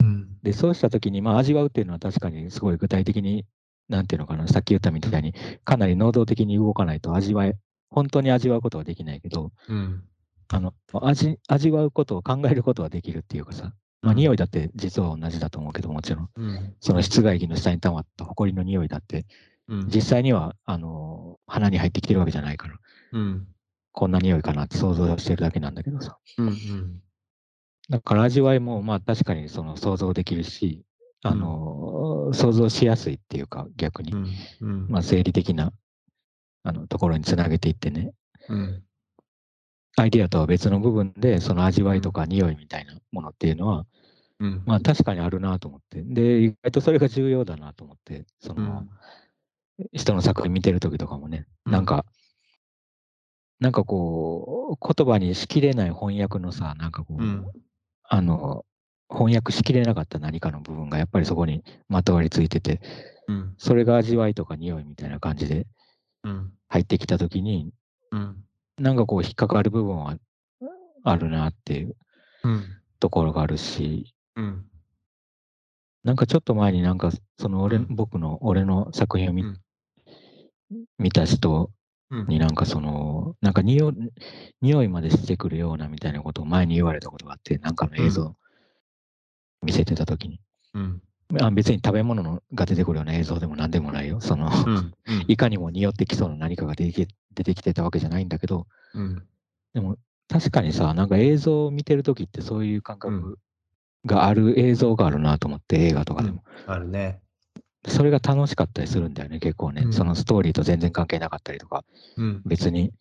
[0.00, 0.38] うん。
[0.42, 3.46] で、そうしたときに、まあ、味わうっていうのは確かにすごい具体的に、
[3.88, 7.56] なんていうのかな、さっき言ったみたいに、かなり能動的に動かないと味わえ、
[7.90, 10.04] 本当に味わうことはできないけど、うん。
[10.48, 16.74] あの、味、味わうことを考えることはできるっていうかさ、まあ、うん匂いだって実は同じだと思うけど、もちろん、うん。
[16.80, 19.26] その室外機の下に溜まった埃の匂いだって、
[19.68, 19.86] うん。
[19.88, 22.78] 実際には、あの、鼻に入ってきてるわけじゃないから、
[23.12, 23.46] うん。
[23.92, 26.16] こんな匂いかなって想像してるだけなんだけどさ。
[26.38, 26.46] うん。
[26.46, 27.02] うん。
[27.90, 30.84] だから味わいも、まあ確かにその想像できるし、
[31.22, 34.12] あの、想像しやすいっていうか、逆に。
[34.60, 34.86] うん。
[34.88, 35.72] まあ、生理的な
[36.62, 38.12] あのところにつなげていってね、
[38.48, 38.82] うん。
[39.96, 43.86] アイディアとは別の部分で、その味わいとか匂いみたいなものっていうのは、
[44.38, 44.62] うん。
[44.64, 48.86] まあ確かにあるなと思って、で、意外とそれが重要だなと思って、その、
[49.92, 52.06] 人の作品見てるときとかもね、うんなんか、
[53.58, 57.46] なんかこう、言葉にしきれない翻訳のさ、なんかこう、うん。
[58.10, 58.66] あの、
[59.08, 62.80] 翻訳しきれなかった何かの部分がやっぱりそこにまとわりついてて、
[63.28, 63.54] うん。
[63.56, 65.66] それが味わいとか匂いみたいな感じで
[66.24, 66.52] うん。
[66.68, 67.72] 入ってきたときに、
[68.10, 68.44] うん。
[68.78, 70.16] なんかこう引っかかる部分は
[71.04, 71.96] あるなっていう
[72.42, 72.64] うん。
[72.98, 74.66] ところがあるし、うん。
[76.02, 79.60] なんかちょっと前になんかその俺、うん僕の俺の作品を見,、うん
[80.98, 81.79] 見た人うん。
[82.28, 83.94] になんかその、なんか匂い
[84.60, 88.36] 匂いまでしてくるようなみたいなことを前に言われたことがあって、なんかの映像
[89.62, 90.40] 見せてたときに。
[90.74, 91.02] うん。
[91.40, 94.20] あ別に食べ物のが出てくるような映像でも何でもないよ。
[94.20, 94.94] その、うん。
[95.28, 99.26] いかにも匂ってきそうな何かが出てき出てきてたわけじゃないんだけど、うん。
[99.74, 99.96] でも
[100.28, 103.38] 確かにさ、なんか映像を見てるときってそういう感覚
[104.04, 106.42] がある映像があるなと思って、映画とかでも。
[106.66, 107.20] あるね。
[107.86, 109.82] それが楽しかったりするんだよね、結構ね。
[109.82, 111.84] うんそのストーリーと全然関係なかったりとか、
[112.16, 112.42] うん。
[112.44, 112.92] 別に、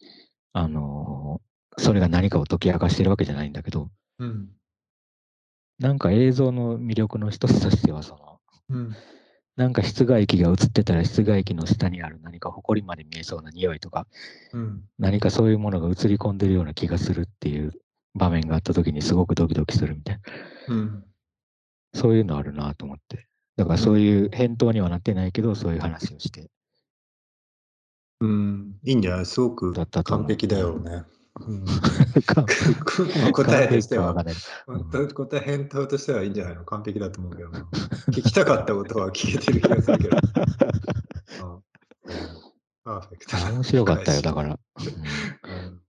[0.53, 1.49] あのー
[1.81, 4.49] それが何かを解き明かしてるわけじゃないんだけど、うん。
[5.79, 8.95] なんか映像の魅力の一つとしては、その、うん。
[9.55, 14.07] なんか室外機が映ってたら室外機の下にある何か埃まで見えそうな匂いとか、
[14.51, 14.83] うん。
[14.97, 17.71] 何かそういうものが映り込んでるような気がするっていう
[18.13, 20.19] 場面があった時にすごくドキドキするみたい
[20.67, 20.75] な。
[20.75, 21.05] うん。
[21.93, 23.28] そういうのあるなと思って。
[23.59, 26.49] だからそういう返答にはなってないけど、そういう話をして。
[28.21, 28.79] うん。
[28.85, 29.25] いいんじゃない？
[29.25, 29.73] すごく
[30.05, 31.03] 完璧だよね。
[31.41, 31.65] うん。
[33.33, 36.63] 答えとしては答え返答としてはいいんじゃないの？
[36.63, 37.67] 完璧だと思うけどな。
[38.11, 40.17] 聞きたかったことは聞けてる気がするけど。
[41.43, 41.63] うん
[42.85, 44.49] パーフェクトな面白かったよ、だから。
[44.53, 45.81] うん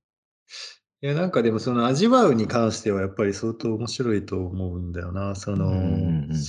[1.03, 5.35] いや、なんかでもその味わうに関してはやっぱり相当面白いと思うんだよな。
[5.35, 6.45] その、うんうんうん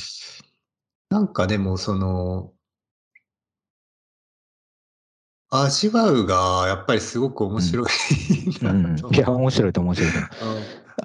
[1.12, 2.54] なんかでもその、
[5.50, 7.88] 味わうがやっぱりすごく面白い
[8.62, 10.18] うんいや、面白いと面白いと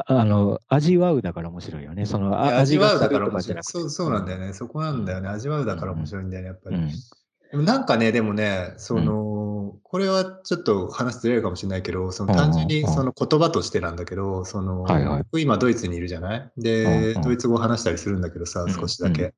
[0.06, 2.06] あの、味わうだから面白いよね。
[2.06, 3.62] その、味わうだから面白い。
[3.64, 4.52] そうそうなんだよね。
[4.52, 5.28] そこなんだよね。
[5.28, 6.76] 味わうだから面白いんだよね、やっぱり。
[6.76, 16.52] うんなんかね、でもね、その、これはちょっと話ずれるかもしれないけど、そのうん単純にうんその言葉としてなんだけど、その、はいはい僕今ドイツにいるじゃない？
[16.56, 19.32] うんで、うんドイツ語を話したりするんだけどさ、少しだけ。。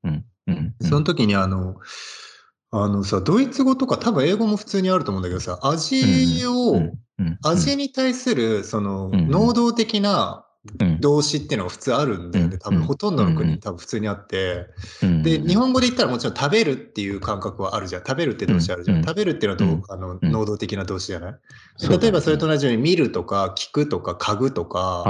[0.80, 1.76] その時にあの、
[2.70, 9.28] あのさ、ドイツ語とか多分英語も普通にあると思うんだけどさ、味を、うんうん味に対するそのうん。
[9.28, 10.44] 能動的な
[11.00, 12.58] 動詞っていうのが普通あるんだよね。
[12.58, 14.66] 多分ほとんどの国に多分普通にあって。
[15.22, 18.02] で、日本語で言ったらもちろん食べるっていう感覚はあるじゃん。
[18.04, 19.02] 食べるって動詞あるじゃん。
[19.02, 21.34] 食べるっていうのはどう、あの能動的な動詞じゃない？
[21.88, 25.04] 例えばそれと同じように見るとか聞くとか嗅ぐとか、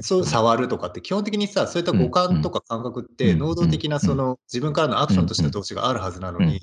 [0.00, 6.60] そう触るとかって基本的にさ、そういった五感とか感覚って能動的なその自分からのアクションとしての動詞があるはずなのに、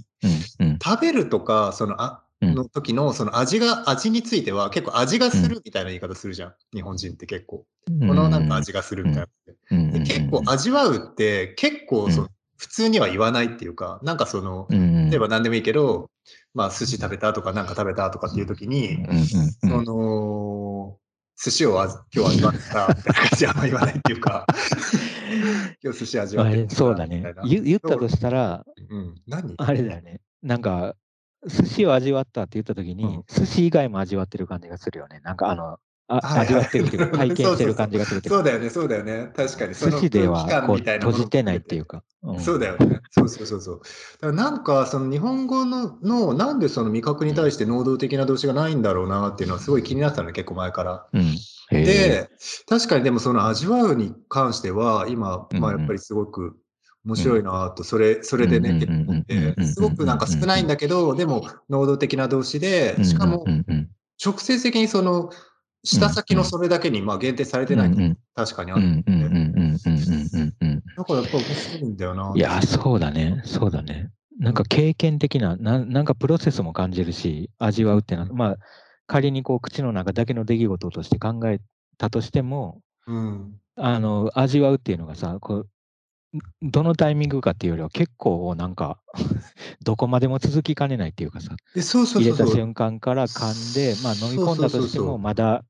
[0.84, 6.54] 食べるとか、そのあの時のその味が、味については結構味がするみたいな言い方するじゃん。
[6.74, 7.58] 日本人って結構。
[7.58, 9.26] このなんか味がするみたい
[9.72, 9.92] な。
[9.92, 16.12] で結構味わうって結構その普通には言わないっていうか、なんかその、例えば何でもいいけど、
[16.54, 18.98] まあ寿司食べたとかなんか食べたとかっていう時に、
[19.62, 20.98] その、
[21.42, 21.82] 寿司を
[22.14, 24.46] 今日味わったみたいな感じはあんま言わないっていうか、
[25.82, 27.34] 今日寿司味わってそうだね。
[27.46, 29.54] 言ったとしたら、うん、何？
[29.58, 30.20] あれだよね。
[30.44, 30.98] なんか、
[31.48, 35.22] 寿司を味わったって言ったときに、うん、寿司以外も味わってる感じがするよね。
[35.24, 35.78] なんかあの、
[36.10, 39.32] あ味わってるっていうか、 体験してる感じがするそうだよね、そうだよね。
[39.36, 39.76] 確かに。
[39.76, 42.04] 寿司ではこう閉じてないっていうか。
[42.24, 43.00] うん、そうだよね。
[43.12, 43.82] そうそうそうそう。
[44.20, 51.06] だからなんか、その日本語のの、なんでその味覚に対して能動的な動詞がないんだろうなっていうのはすごい気になってたの、結構前から。
[51.14, 51.36] うん、
[51.72, 52.30] で、
[52.68, 56.58] 確かにでもその味わうに関しては、今、まあやっぱりすごく、
[57.06, 58.80] 面白いなと、それ、それでね、
[59.66, 63.46] すごくなんか少ないんだけど、でも、能動的な動詞で、しかも、
[64.24, 65.30] 直接的にその、
[65.84, 67.98] 下先のそれだけにまあ限定されてないと
[68.36, 69.12] 確かにあるんで。
[70.98, 72.34] だからやっぱ面白いんだよな。
[72.36, 73.42] いや、そうだね。
[73.46, 74.12] そうだね。
[74.40, 78.58] なんか経験的な、ななんかプロセスも感じるし、味わうってな、まあ、
[79.10, 81.60] 仮にこう口の中だけの出来事として考え
[81.98, 85.68] たとしても、うん、あの味わうっていうのがさこう
[86.62, 89.00] どのタイミングかっていうよりは結構なんか
[89.84, 95.64] どこまでも続きかねないっていうかさ入れた瞬間から噛んで、まあ、飲み込んだとしてもまだ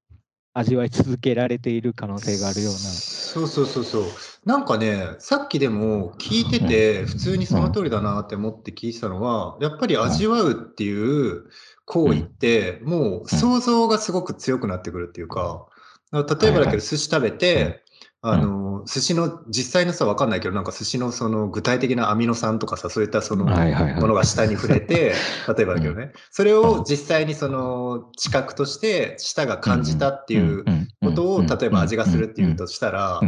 [0.53, 2.79] 味わい続けられている可能性があるような。
[2.79, 4.03] そうそうそうそう。
[4.45, 11.45] なんかね、さっきでも聞いてて、普通にその通りだなって思って聞いてたのは、やっぱり味わうっていう
[11.85, 15.67] 行為って、もう想像がすごく強くなってくるっていうか、
[16.11, 17.83] 例えばだけど寿司食べて、
[18.21, 25.13] あの、寿司の実際のさ、わかんないけど、なんか寿司のその具体的なアミノ酸とかさ、そういったそのものが舌に触れて、
[25.47, 30.65] 例えばだけどね、それを実際にその知覚として舌が感じたっていう
[31.01, 33.21] ことを、例えば味がするっていうとしたら、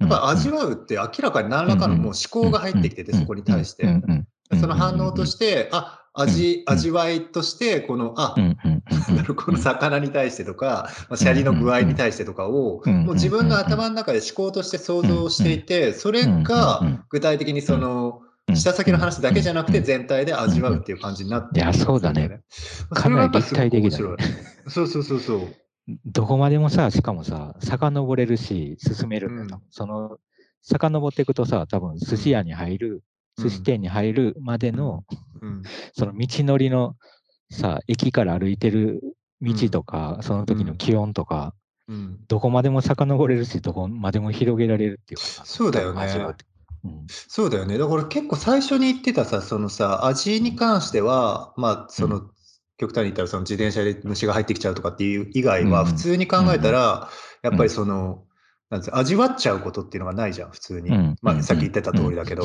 [0.00, 3.86] やっぱ味わうって明らかに何らかのもう思考が入ってきてて、そこに対して。
[4.58, 8.34] その反応として、あ、味、味わいとして、この、あ、
[9.36, 18.22] この魚に対してとか、まあ、シャリの具合に対してとかを、もう自分の頭の中で思考として想像していて、それが具体的にその、
[18.54, 22.40] 下先の話だけじゃなくて全体で味わうっていう感じになっていや、そうだね。
[22.90, 24.16] かなり立体的だ、ね。
[24.66, 25.40] そうそうそうそう。
[26.04, 29.62] どこまでもさ、しかもさ、遡れるし、進めるんだよ。
[29.70, 30.18] その、
[30.62, 33.02] 遡っていくとさ、多分寿司屋に入る
[33.38, 35.04] 寿司店に入るまでの、
[35.96, 36.96] その道のりの
[37.50, 39.00] さ、駅から歩いてる
[39.40, 41.54] 道とか、その時の気温とか、
[42.28, 46.06] どこまでも遡れるし、どこまでも広げられるっていうかそうだよね。
[46.84, 47.76] うん、そうだよね。
[47.76, 52.30] だから結構最初に言ってたさ、そのさ、味に関しては、まあ、その、
[52.76, 57.10] 極端に言ったらその自転車で虫が入ってきちゃうとかっていう以外は、普通に考えたら、
[57.42, 58.24] やっぱりその、
[58.70, 60.90] なんです味わっちゃうことっていうのがないじゃん、普通に。
[60.90, 62.42] うん、まあ、さっき言ってた通りだけど、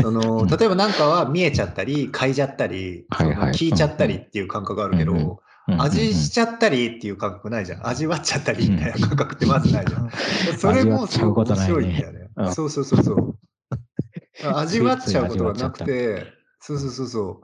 [0.00, 7.86] その、例えばなんかは見えちゃったり、嗅いじゃったり、聞いちゃったりっていう感覚があるけど、味しちゃったりっていう感覚ないじゃん。
[7.86, 10.10] 味わっちゃったりみたいな感覚ってまずないじゃん。
[10.56, 12.28] それもすごい面白いんだよね。
[12.54, 13.36] そうそうそうそう。
[14.54, 16.26] 味わっちゃうことがなくて、
[16.60, 17.42] そうそうそうそ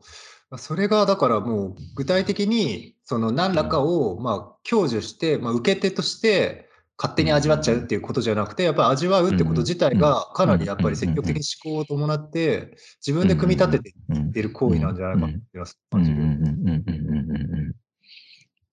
[0.53, 0.59] う。
[0.59, 6.69] それがだからもう具体的にその何らかをまあ享受して、まあ、受け手として
[7.03, 13.93] 勝手に味わっちゃうっていうことじゃなくて、やっぱり味わうってこと自体がかなりやっぱり積極的に思考を伴って、自分で組み立ててい
[14.29, 15.41] ってる行為なんじゃないかなって
[15.91, 17.77] 感じる。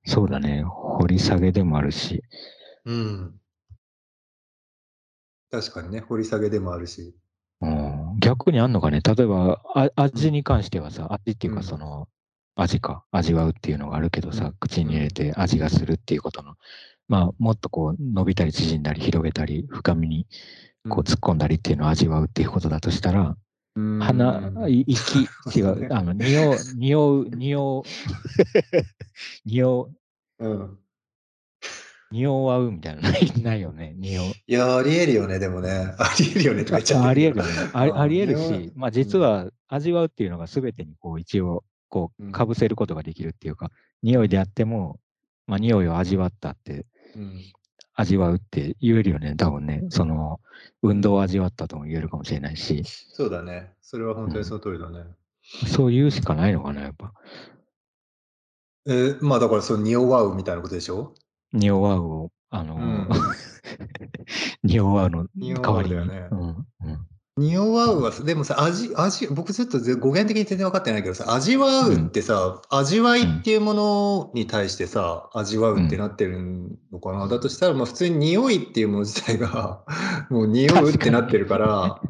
[0.05, 0.63] そうだね。
[0.63, 2.21] 掘り下げでもあるし。
[2.85, 3.33] うん。
[5.49, 7.15] 確かにね、掘り下げでもあるし。
[7.61, 8.73] うん、逆にあん。
[8.73, 12.07] のかね、例えばあ味に関してはさ、味っていうかその、
[12.55, 16.55] 味か、味わうっていうのがあるけどさ、口に入れて味がするっていうことの
[17.09, 20.27] まあ、もっとこう伸びたり縮んだり広げたり深みに
[20.87, 23.35] こう突っ込んだりっていうのを味わうっていうことだとしたら、
[23.75, 27.83] うん、鼻、息、違う、あの、匂う、匂う、匂う、
[29.45, 29.89] 匂
[30.39, 30.77] う、うん。
[32.11, 34.25] 匂わうみたいなのないないよね、匂う。
[34.47, 35.93] いや、ありえるよね、でもね。
[35.97, 37.51] ありえるよねとか言っちゃありえるよね。
[37.73, 44.99] ありありえるし、まあ実は味わうっていうのが全てにこう一応、こう、かぶせることができるっていうか、匂いであっても、
[45.45, 46.85] まあ匂いを味わったって
[47.95, 49.83] 味わうって言えるよね、多分ね。
[49.89, 50.39] その、
[50.81, 52.83] 運動を味わったとも言えるかもしれないし。
[52.85, 53.73] そうだね。
[53.81, 55.03] それは本当にその通りだね。
[55.67, 57.13] そう言うしかないのかな、やっぱ。
[58.87, 61.13] えーまあだからその匂わうみたいなことでしょ？
[61.53, 63.09] 匂わうを、あの、うん
[64.63, 65.95] 匂わうの匂代わりに。
[65.95, 67.07] だよねうんうん
[67.39, 76.37] 匂わうはさ、でもさ、味、味、僕ちょっとぜ語源的に全然分かってないけどさ、味わうってさ、味わいっていうものに対してさ、味わうってなってる
[76.91, 79.83] のかな、だとしたら、まあ普通に匂いっていうもの自体が、
[80.29, 82.01] もう匂うってなってるから、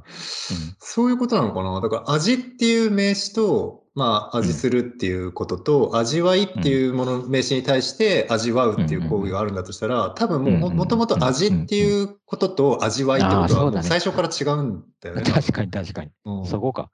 [0.80, 1.80] そういうことなのかな？
[1.82, 15.24] だから味っていう名詞と、まあ味するっていうことと、味わいっていうもの、名詞に対して味わうっていう行為があるんだとしたら、多分もうももともと味っていうことと味わいってことは最初から違うんだよね。
[15.30, 16.12] 確かに確かに。
[16.26, 16.92] うんそこか。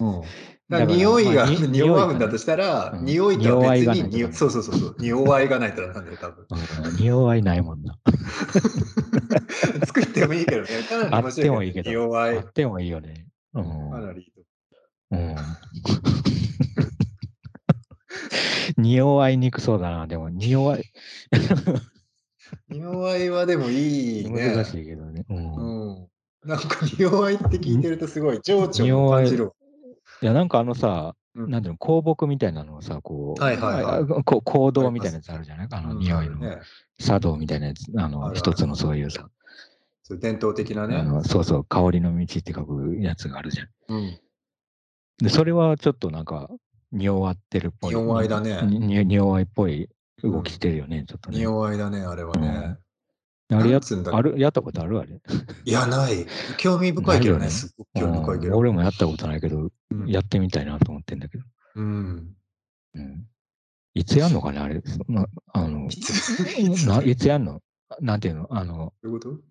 [0.00, 0.22] うん。
[0.70, 6.46] か匂いが、まあに 匂わうんだとしたら、うん匂いとは別に、匂わいそうそうそうそう、匂わいがないとなんだよ、多分。
[6.90, 7.96] うん匂わいないもんな。
[9.86, 10.68] 作ってもいいけどね。
[10.88, 11.90] かなりあっ面白てもいいけど。
[11.90, 12.38] 匂わい。
[12.38, 13.26] あってもいいよね。
[13.54, 13.90] うん。
[13.90, 14.42] かなりいいと
[15.10, 15.36] うん。
[18.76, 20.06] 匂わいにくそうだな。
[20.06, 20.84] でも、匂わい、
[22.68, 24.54] 匂わいはでもいいね。
[24.54, 25.24] 難しいけどね。
[25.28, 25.54] うん。
[25.88, 26.08] うん。
[26.44, 29.52] なんか匂わいって聞いてるとすごい情緒を感じるわ。
[30.22, 35.68] いや、なんかあのさ、うんなんていうの、香木みたいなのをさ、こう、はいはいはいあこう行動みたいなやつあるじゃない？
[35.70, 36.58] あの、うん匂いの、ね。
[36.98, 39.30] 茶道みたいなやつ、あの、一つのそういうさ、
[40.02, 40.96] そう伝統的なね。
[40.96, 43.68] あのそうそう、香りの道って書くやつがあるじゃん。
[43.88, 44.20] うん。
[45.18, 46.50] で、それはちょっとなんか、
[46.92, 47.94] 匂わってるっぽい。
[47.94, 49.88] 匂わいだねにに匂わいっぽい
[50.22, 51.38] 動きしてるよね、ちょっとね。
[51.38, 52.76] 匂わいだね、あれはね。
[53.50, 55.20] あれやつうんだあるやったことあるあれ？
[55.64, 56.26] いや、ない。
[56.58, 57.48] 興味深いけどね。
[57.48, 58.52] すごく興味深いけど。
[58.52, 61.44] うん俺もやったことないけど、うんやってみたいなと思ってんだけど。
[61.76, 62.34] うん。
[62.94, 63.26] うん、
[63.94, 64.82] いつやんのかね、あれ？
[64.84, 67.60] そなあのいつな いつやんの？
[68.00, 68.46] なんていうの？
[68.50, 68.92] あの、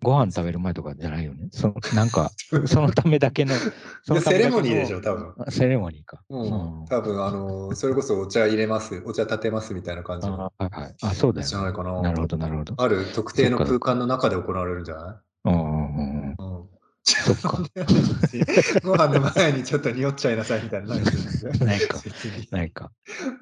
[0.02, 1.48] ご飯食べる前とかじゃないよね？
[1.50, 2.30] そなんか、
[2.66, 3.52] そのためだけの。
[4.04, 5.34] そのたセレモニーでしょ、多分。
[5.38, 6.22] あセレモニーか。
[6.30, 10.52] うんうん多分、あの、それこそお茶入れます、お茶立てますみたいな感じの。
[10.58, 10.94] あはいはい。
[11.02, 11.48] あ、そうだよ、ね。
[11.48, 12.74] じゃないかななるほど、なるほど。
[12.76, 16.30] ある特定の空間の中で行われるんじゃなうんうんうんうん。
[16.30, 16.68] いうん。
[17.02, 17.58] そっか。
[18.82, 21.04] ご飯の前にちょっと匂っちゃいなさいみたいなのない
[21.80, 21.98] か
[22.52, 22.90] ないか。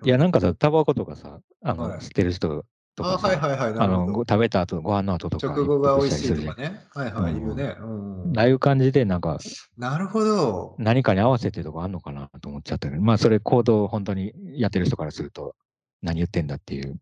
[0.02, 2.64] いや、なんかさ、タバコとかさ、あの、はい吸ってる人
[2.96, 3.74] とあ、かさ、はいはいはい。
[3.74, 4.06] なあの。
[4.06, 5.46] 食べた後、ご飯の後とか。
[5.46, 6.80] 直後が美味しいとかね。
[6.94, 7.76] はいはい、うん言うね。
[7.78, 7.84] う
[8.32, 9.38] んああいう感じで、なんか、
[9.78, 10.74] なるほど。
[10.78, 15.54] 何かに合わせてとかあんのかなと思っちゃったけど、まあ、それ行動を本当にやってる人からすると、
[16.02, 16.98] 何言ってんだっていう。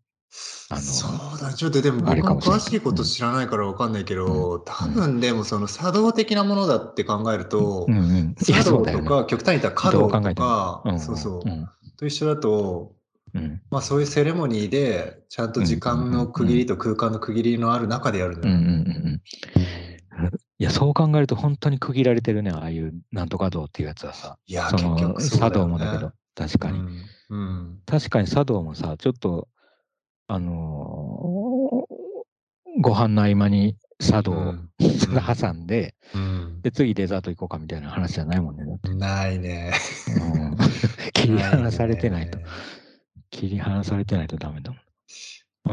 [0.69, 8.35] あのそうだ、ちょっとでもあれ僕も詳しいこと知らないからわかんないけど、多分でもその作動的なものだって考えると、うんうん。
[8.47, 9.07] いや、茶道そうだよね。
[9.07, 12.93] とか、極端に言ったら華道とか、うんそうそう、んと一緒だと、
[13.35, 13.61] うん。
[13.69, 19.21] まあそういうセレモニーで、ちゃんと時間の区切りと空間の区切りのある中でやるんだようんうんうんうん。
[20.57, 24.37] いや、そう考えると本当に区切られてるね、ああいうなんとか道っていうやつはさ。
[24.47, 25.67] いや、その結局そうだ茶道。
[25.67, 26.79] もだけど、確かに。
[26.79, 27.01] うん。
[27.29, 27.81] うん。
[27.85, 29.49] 確かに茶道もさ、ちょっと、
[30.27, 31.95] あのー
[32.81, 38.65] ご飯の合間に茶道をうん 挟んで、うんで、次デザート行こうかみたいな話じゃないもんね。
[38.95, 39.73] ないね。
[40.07, 40.57] うん
[41.13, 42.45] 切り離されてないとね。
[43.35, 44.77] 切り離されてないとダメだも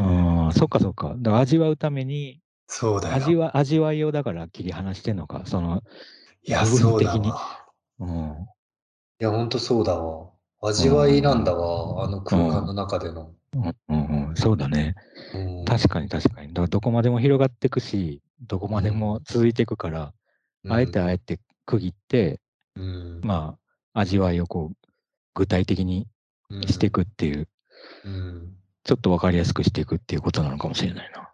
[0.01, 0.45] ん。
[0.47, 1.15] うん、そっかそっか。
[1.17, 3.15] だから味わうために、そうだよ。
[3.15, 5.43] 味わ味わいをだから切り離してんのか？
[5.45, 5.81] その、
[6.43, 7.65] いや、そうだ的にわ。
[7.99, 8.47] うん。
[9.19, 10.29] いや、ほんとそうだわ。
[10.61, 12.03] 味わいなんだわ。
[12.03, 13.31] あの空間の中での。
[13.53, 14.95] うんうんうん、そうだね。
[15.33, 16.49] うん確かに確かに。
[16.49, 20.13] だからどこまでも広がっていくし、どこまでも続いていくから、
[20.67, 22.41] あえてあえて区切って、
[22.75, 23.55] うんま
[23.93, 24.75] あ、味わいをこう、
[25.33, 26.07] 具体的に
[26.67, 27.47] していくっていう、うん
[28.83, 31.29] ちょっとわかりやすくしていくっていうことなのかもしれないな。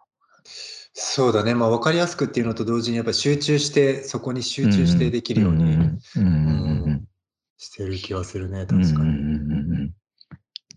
[0.92, 1.54] そうだね。
[1.54, 6.00] まあ、わかりやすくっていうのと同時に、やっぱり集中して、そこに集中してできるように
[7.58, 8.82] してる気はするね、確かに。
[8.82, 9.94] うんうんうん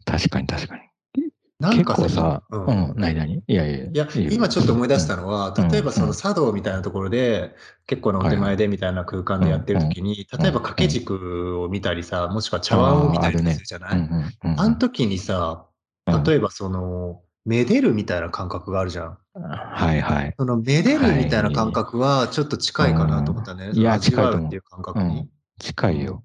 [0.06, 0.82] 確かに確かに。
[1.16, 2.66] 結なんか構さ、ううん。
[2.66, 3.36] ん、何何？
[3.36, 3.86] いやいや。
[3.86, 5.70] いや、今ちょっと思い出したのは、うん。
[5.70, 7.56] 例えばそうんの茶道みたいなところで、
[7.88, 13.98] 結構なお手前でみたいな空間でやってる時に、例えば掛け軸を見たりさ、もしくは茶碗を見たりするじゃない？
[13.98, 15.73] うんうんうんあの時にさ、うん
[16.06, 19.18] 例えばその、めでるみたいな感覚があるじゃん。
[19.34, 20.34] はいはい。
[20.38, 23.68] そのめでるみたいな感覚はちょっと近いかなと思ったね。
[23.68, 25.30] うんいや近いと思ううっていう感覚にうん。
[25.60, 26.24] 近いよ。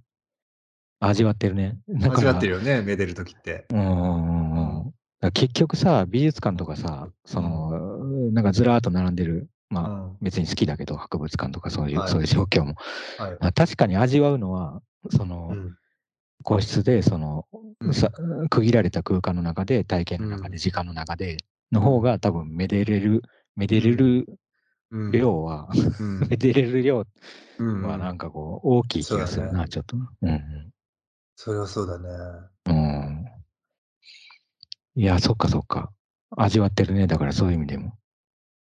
[1.01, 1.79] 味わってるね。
[2.11, 3.67] 味わってるよね、めでる時って。
[3.71, 4.93] うん
[5.33, 12.75] 結局さ、美術館とかさ、その、なんかずらーっと並んでる、まあ、うん別に好きだけど、博物館とかそういう、はいそういう状況も。
[13.19, 13.37] はい。
[13.41, 14.81] あ確かに味わうのは、
[15.11, 15.77] その、うん
[16.43, 17.47] 個室で、その、
[17.81, 18.11] うんさ
[18.51, 21.39] 区切られた空間の中で、体験の中で、うん時間の中で、
[21.73, 23.23] の方が多分めでれる、
[23.57, 24.27] めでれる
[24.91, 25.13] うん。
[25.13, 25.69] 量は、
[26.01, 27.05] うん めでれる量
[27.59, 29.97] うんはなんかこう、大きい気がするな、ねちょっと。
[29.97, 30.73] うん
[31.41, 32.09] それはそうだね。
[32.67, 32.75] うん。
[32.75, 33.27] うん。
[34.97, 35.93] いや、そっかそっか。
[36.37, 37.07] 味わってるね。
[37.07, 37.97] だからそういう意味でも。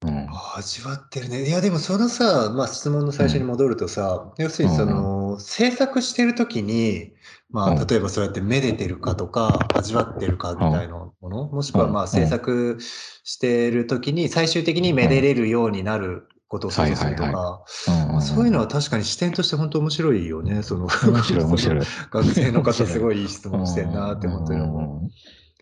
[0.05, 0.27] うん。
[0.55, 1.47] 味わってるね。
[1.47, 7.13] いや、でもそのさ、まあ、質問の最初に戻るとさ、要するにその、制作してる時に、
[7.49, 7.87] まあ、うん。
[7.87, 12.09] 例えばそうやってめでてるかとか、味わってるかみたいなもの、もしくはまあ、うん。
[12.09, 12.77] 制作
[13.23, 17.63] してる時に、最終的にめでれるようになることを想像するとはいか、
[18.21, 20.63] そういうのは確かに視点として本当面白いよね。
[20.63, 21.85] その、面白い、 面白い。
[21.85, 23.21] その学生の方すごい。
[23.21, 25.09] いい質問してんなって本当に思うん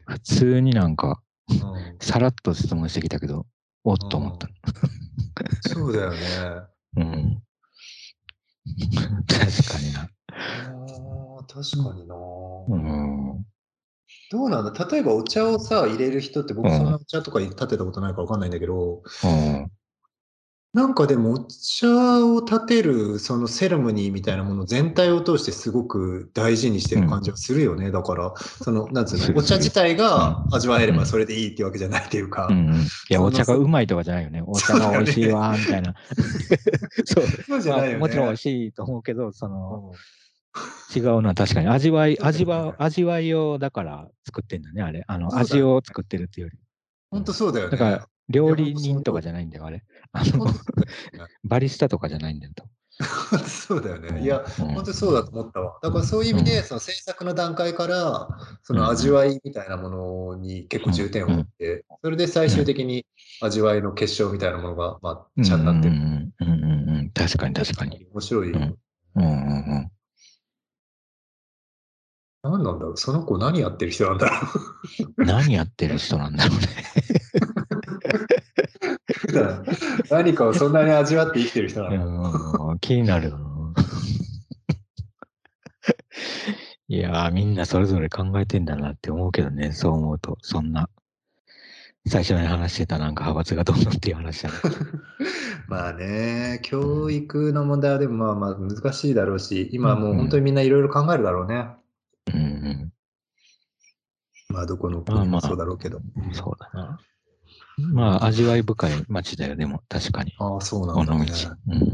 [0.08, 1.54] 普通になんか、う。
[1.54, 1.62] うん。
[2.00, 3.46] さらっと質問してきたけど、
[3.88, 4.50] おっと思った。
[5.70, 6.18] そうだよね。
[6.98, 7.42] うん。
[9.28, 9.40] 確
[9.72, 10.10] かにな。
[11.48, 13.46] 確かにな、うん。
[14.32, 14.88] どうなんだ？
[14.88, 19.72] 例えばお茶をさ、入れる人って僕うんそんなお茶とか立てたことないからわかんないんだけど、うん。
[20.76, 21.88] なんかでもお茶
[22.26, 27.92] を立てるそのセレモニーみたいなもの全体を通してすごく大事にしてる感じはするよね。
[27.92, 32.74] だから、その、なんつうの、お茶自体が味わえれうんばそれでいいっていうわけじゃないっていうか、うん。
[33.10, 34.44] いや、お茶がうまいとかじゃないよね。
[34.46, 35.96] お茶が美味しいわ、みたいな。
[37.06, 37.26] そう。
[37.26, 37.98] そうじゃないよね。
[37.98, 39.98] まあもちろん美味しいと思うけど、その、うん
[40.96, 45.04] 違うのは確かに味わい、味わ、味わいをだから作ってんだね、あれ。
[45.06, 46.58] あの、味を作ってるっていうより。
[47.12, 47.72] 本当そうだよね。
[47.72, 49.84] だから、料理人とかじゃないんだよ、あれ。
[50.12, 50.46] あの
[51.44, 52.54] バリスタとかじゃないんだよ。
[53.30, 54.22] 本当そうだよね。
[54.22, 55.80] いや、うん本当にそうだと思ったわ。
[55.82, 58.30] だからそういう意味で、その制作の段階から、
[58.64, 63.06] その味わいみたいなものに結構重点を置いて、それで最終的に
[63.42, 65.96] 味わいの結晶みたいなものが、まあ、ちゃんとなってる。
[65.96, 67.12] うんうんうんうんうん。
[67.12, 68.08] 確かに確かに。
[68.14, 68.56] 面白いよ。
[68.56, 68.78] うん
[69.16, 69.92] うんうんうん。
[72.44, 74.36] 何なんだろうその子何やってる人なんだろ
[75.18, 76.68] う何やってる人なんだろうね。
[80.10, 83.40] 何かをそんなに味わって生きてる人なのうん気になるな。
[86.88, 90.88] いやー、みんなそれぞれ考えてんだなって思うけどね、そう思うと、そんな、
[92.08, 94.60] 最初に話してたなんか派閥がどうのっていう話じゃない。
[95.68, 101.70] まあね、教育の問題はでもまあまあ難しいだろうし、今はもう本当にみんないろいろ考えるだろうね。
[102.32, 102.94] うんうん。
[104.50, 106.02] まあどこの国もそうだろうけど。
[106.34, 107.00] そうだな。
[107.78, 110.34] まあ、味わい深い街だよ、でも、確かに。
[110.38, 111.32] ああ、そうなんだ、ね。。
[111.68, 111.78] うん。
[111.82, 111.86] う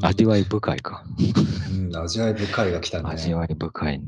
[0.00, 1.02] ーん味わい深いか。
[1.70, 3.10] うん、味わい深いが来たね。
[3.10, 3.96] 味わい深い。
[3.96, 4.04] うん。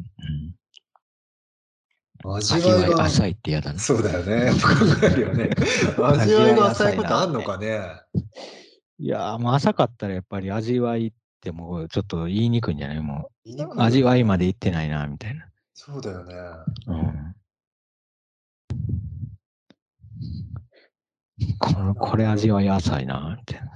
[2.33, 3.79] 味味わい浅いって嫌だな。
[3.79, 4.53] そうだよね。
[4.53, 4.69] 考
[5.03, 5.51] えるよね。
[6.05, 7.81] 味わいが浅いことあんのかね。
[8.99, 13.01] いやー、もう浅かったらやっぱり味わいってもうちょっと言いにくいんじゃない？
[13.01, 15.47] もう味わいまで行ってないな、みたいな。
[15.73, 16.35] そうだよね。
[16.87, 17.35] うん。
[21.59, 23.71] このこれ味わい浅いな、みたいな。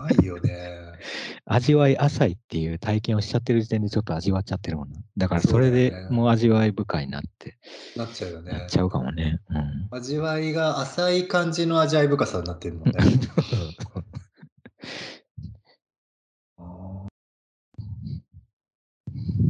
[0.00, 0.84] ないよね。
[1.46, 4.98] 味わい浅いっていう体験をしちゃってる時点でちょっと味わっちゃってるもんな。
[5.16, 7.58] だからそれでもう味わい深いなって
[7.96, 8.68] なっちゃうよねなっ。
[8.68, 9.40] ちゃうかもね。
[9.50, 9.88] うん。
[9.90, 12.94] 味わいが浅い感じの味わい深さになってるもんね。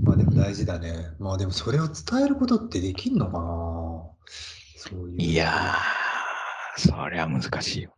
[0.02, 1.10] まあでも大事だね。
[1.18, 3.63] まあでもそれを伝えることってできんのかな？
[4.76, 5.22] そういう。
[5.22, 7.94] いやー、そりゃ難しいよ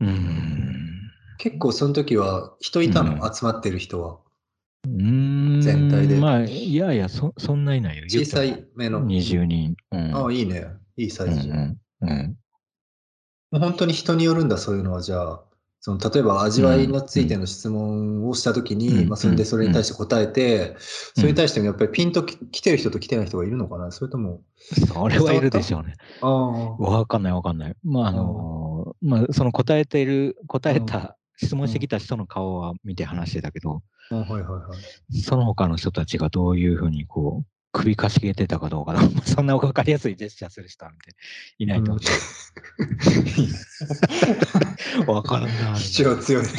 [0.00, 0.06] な。
[0.06, 0.78] うーん。
[1.38, 4.18] 結構その時は人いたの、うん集まってる人は。
[4.86, 8.04] うーん全体でまあ、いやいや、そそんないないよ。
[8.04, 9.04] 小さい目の。
[9.04, 9.76] 20人。
[9.92, 10.14] うん。
[10.16, 10.66] ああ、いいね。
[10.96, 11.48] いいサイズ。
[11.48, 12.36] うんうんうん。
[13.50, 15.02] もう本当に人によるんだ、そういうのは。
[15.02, 15.44] じゃあ、
[15.80, 19.08] その例えば味わいについての質問をしたときに、うん。
[19.08, 23.90] まあ、それでそれに対して答えて、それに対してもやっぱりピンとき来てる人と来てない人がいるのかな？
[23.92, 24.42] それとも、
[24.92, 25.94] それはいるでしょうね。
[26.20, 27.76] ああ、わかんないわかんない。
[27.84, 34.58] まあ、あのーまあ、その答えている、答えた、質問してきた人の顔は見て話してたけど、あはいはいは
[35.12, 35.20] い。
[35.20, 39.00] その他の人たちがどういうふうにこう、首かしげてたかどうかな。
[39.00, 41.14] ま あそんなわかりやすいジェスチャーする人なんて
[41.58, 42.00] いないと思
[45.06, 45.06] う。
[45.12, 45.76] わからんな。
[45.76, 46.46] 主張強い。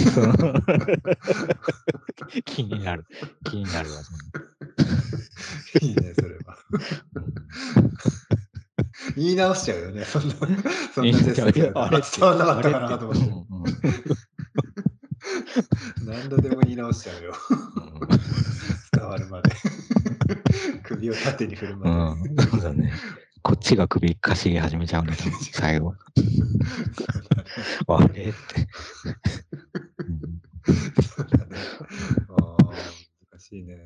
[2.46, 3.06] 気になる。
[3.46, 4.02] 気になるわ。
[5.82, 6.58] いいね、それは。
[9.16, 10.50] 言い直しちゃうよね、そんな、そん
[11.12, 13.72] なジェスチャーあれ伝わんなかったかなと思って。
[16.06, 17.34] 何度でも言い直しちゃうよ。
[18.94, 19.52] 伝わるまで。
[20.84, 21.92] 首を縦に振るまで。
[22.32, 22.92] うん、そうだね。
[23.42, 25.96] こっちが首かしげ始めちゃうね、多分最後。
[27.88, 28.34] あれって。
[31.04, 31.56] そうだね。
[32.30, 32.58] ああ、
[33.32, 33.78] 難しいね。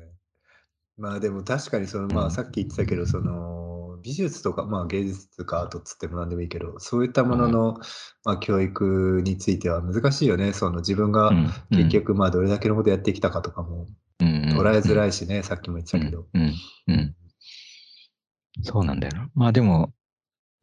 [0.96, 7.78] まあでも確かにその、まうんあさっき言ってたけど、その、美術とか、まあ、芸術とかアートっつっても何でもいいけど、そういったものの、
[8.24, 10.52] まあ、教育については難しいよね。
[10.52, 13.86] その自分がうん結局、まあ、どれだけのことやってきたかとかも
[14.20, 16.26] 捉えづらいしね、さっきも言ってたけど。
[16.34, 16.54] うんうん
[16.88, 17.14] うん
[18.62, 19.28] そうなんだよな。
[19.34, 19.92] まあでも、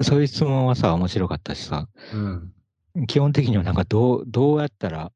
[0.02, 3.06] そういう質問はさ、面白かったしさ、うん。
[3.06, 5.12] 基本的にはなんかどう、どうやったら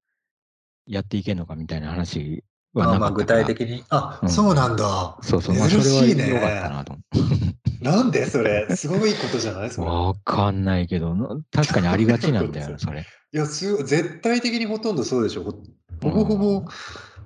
[0.85, 3.25] やっていけるのかみたいな話はまあまあ、具。
[3.25, 3.85] 体的に。
[3.89, 5.17] あ、うんそうなんだ。
[5.21, 7.01] そうそう、まあそ珍しいねれは良かったなと思
[7.79, 8.67] なんでそれ？
[8.75, 9.71] すごいことじゃない？
[9.71, 9.87] それ。
[9.87, 13.05] わかんないけど、な確かにありがちなんだよな、それ。
[13.31, 15.43] いや、す絶対的にほとんどそうでしょ。
[15.43, 15.51] ほ
[16.01, 16.65] ほぼほぼ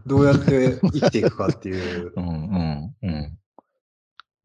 [0.06, 2.22] どうやって生きていくかっていう う。
[2.22, 3.38] んうんうん。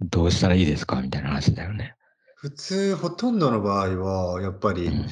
[0.01, 1.97] どうしたらいいですかみたいな話だよね。
[2.37, 5.07] 普通、ほとんどの場合は、やっぱり、うん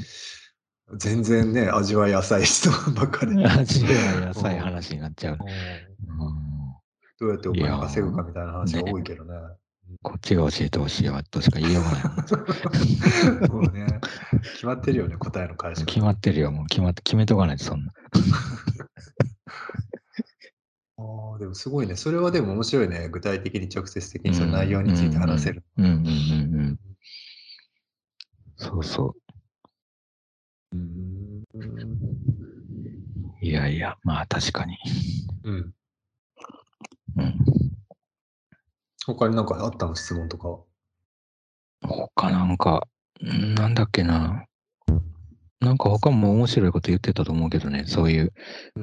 [0.94, 3.32] 全然ね、味わい浅い人ばっかり。
[3.46, 5.38] 味は浅い話になっちゃう。
[5.40, 6.42] うんうん
[7.18, 9.32] どうやってお金稼ぐかみたいな話が多いけどね。
[10.02, 12.02] こっちが教えてほしいわとしか言いようがない。
[13.48, 14.00] もうね、
[14.54, 17.92] 決まってるよね、答えの返し決まってるよ、もう決まって、決めとかないとそんな。
[21.02, 21.96] ああ、でもすごいね。
[21.96, 23.08] それはでも面白いね。
[23.08, 25.64] 具体的に直接的にその内容について話せる。
[25.78, 26.06] うんうんうんう
[26.62, 26.78] ん。
[28.56, 29.16] そうそ
[30.72, 31.42] うん。
[31.54, 31.56] う。
[33.40, 34.78] いやいや、まあ確かに。
[35.44, 35.74] うん。
[37.16, 37.34] うん。
[39.04, 39.96] 他になんかあったの？
[39.96, 40.60] 質問とか。
[41.82, 42.86] 他なんか、
[43.20, 44.44] うんなんだっけな。
[45.62, 48.32] なんか他も面白いこと言ってたと思うけどね、そういう、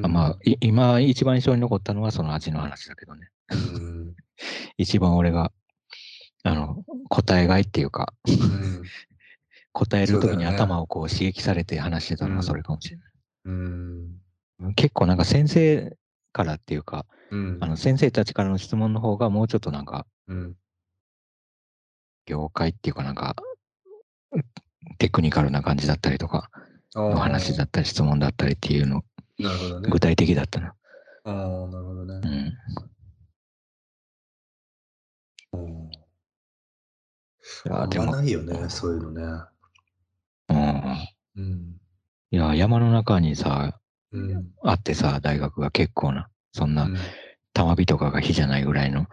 [0.01, 3.27] あまあ、い今一番印象に残ったのはその味の話だけどね。
[3.51, 4.15] うん。
[4.77, 5.51] 一番俺が、
[6.43, 8.83] あの、答えがいっていうか、うん。
[9.73, 12.97] 答えるときに頭をこう刺激されて話してたのはそれかもしれ
[13.45, 14.11] うん。
[14.59, 14.73] ない。
[14.75, 15.97] 結構なんか先生
[16.31, 17.57] からっていうか、うん。
[17.59, 20.55] あの先生たちからの質問の方がもうちょっとなんかうん。
[22.25, 23.35] 業界っていうかなんか
[24.97, 26.59] テクニカルな感じだったりとかあ
[26.95, 29.03] の話だったり質問だったりっていうの
[29.37, 29.99] なるほどね具。
[29.99, 30.73] 体的だったな。
[31.23, 31.33] ああ、
[31.67, 32.21] なるほどね
[35.53, 35.57] う。
[35.57, 35.59] ん。
[35.59, 35.89] うん。
[35.91, 35.91] い
[37.65, 39.23] やでも、ないよね、そういうのね。
[40.49, 40.97] うん。
[41.35, 41.75] うん。
[42.31, 43.79] いや、山の中にさ、
[44.11, 44.51] うん。
[44.63, 46.97] あってさ、大学が結構な、そんなうん
[47.53, 49.07] 玉火とかが火じゃないぐらいの。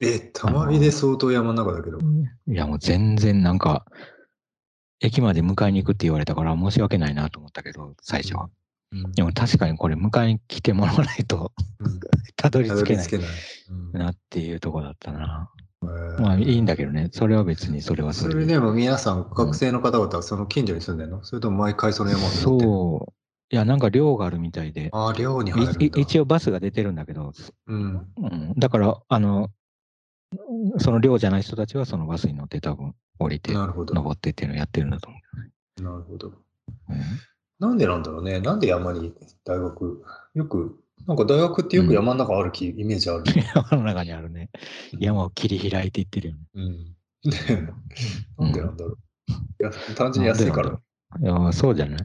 [0.00, 1.98] え、たまびで相当山の中だけど。
[1.98, 3.86] いや、もう全然なんか、
[5.00, 8.48] 駅まで迎えに行くって言われたから申し訳ないなと思ったけど、最初は。
[8.92, 9.12] うん。
[9.12, 12.00] でも確かにこれ迎えに来てもらわないとうん。
[12.36, 13.18] たどり着けないない。
[13.70, 14.00] うん。
[14.00, 15.50] なっていうとこだったな。
[16.18, 18.34] まあいいんだけどね、それは別にそれはそれで。
[18.34, 21.24] それでも皆さん、学生の方々はその近所に住んでるの？
[21.24, 22.64] それとも毎回その山を登って？
[22.64, 23.12] るそう。
[23.50, 27.32] いや、なんか寮があるみたいで、ああ、寮に入る一応バスが出てるんだけど、
[27.68, 28.06] うん。
[28.16, 29.50] うん、だから、あの、
[30.78, 33.52] その寮じゃない人たちはそのバスに乗って多分降りて。
[33.52, 35.18] 登ってっていうのをやってるんだと思
[35.90, 36.28] なるほど。
[36.28, 36.32] う。
[36.90, 36.96] うん
[37.58, 38.40] なんでなんだろうね。
[38.40, 39.14] なんで山に
[39.44, 40.04] 大学、
[40.34, 43.24] よく、なんか大学ってよく山の中ある気、イメージある。
[43.54, 44.50] 山の中にあるね、
[44.98, 46.40] 山を切り開いていってるよね。
[46.54, 46.96] うん。
[47.24, 47.72] ね
[48.38, 48.98] なんでなんだろう。
[49.28, 50.78] いや、単純に安いから。
[51.18, 51.98] いや、そうじゃない。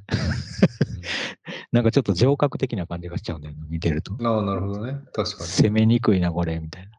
[1.72, 4.16] なんかちょっと城郭的な感じがしちゃうんだよね、見てると。
[4.18, 5.00] うんああ、なるほどね。
[5.14, 6.92] 確か攻めにくいな、これ、みたいな。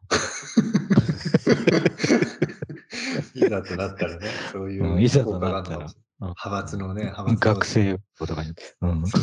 [3.35, 3.45] に。
[3.45, 5.87] いざとなったらね、そういううんいざとなったら
[6.19, 9.13] 派閥のね、派閥の学生部とかに、うん、激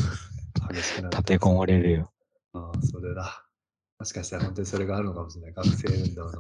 [0.83, 2.13] しくなる立てこもれるよ。
[2.53, 3.45] ああ、それだ。
[3.99, 5.53] もしかしたら本当にそれがあるのかもしれない。
[5.53, 6.33] 学生運動の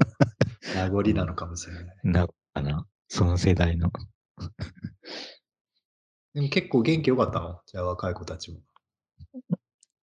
[0.74, 1.84] 名残なのかもしれない。
[2.04, 2.86] な、かな。
[3.08, 3.90] その世代の。
[6.34, 8.60] でも結構元気良かったのじゃあ若い子たちも。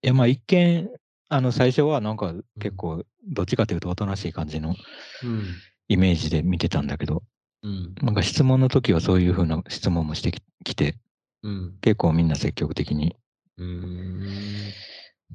[0.03, 0.89] いや、まあ一見、
[1.29, 4.75] あの、最初はなんか結構、どっちかというとおとなしい感じの
[5.23, 5.43] うん。
[5.89, 7.23] イメージで見てたんだけど、
[7.63, 7.95] うん。
[8.01, 10.95] なんか質問の時はそういうふうな質問もしてききて、
[11.43, 11.77] うん。
[11.81, 13.15] 結構みんな積極的に。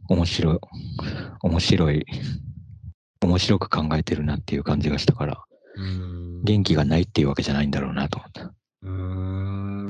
[0.08, 0.58] 面白い、
[1.40, 2.06] 面白い、
[3.20, 5.42] 面白く考えてるなっていう感じがしたから。
[6.44, 8.54] 元気がないっていうわけじゃないんだろうなと思った。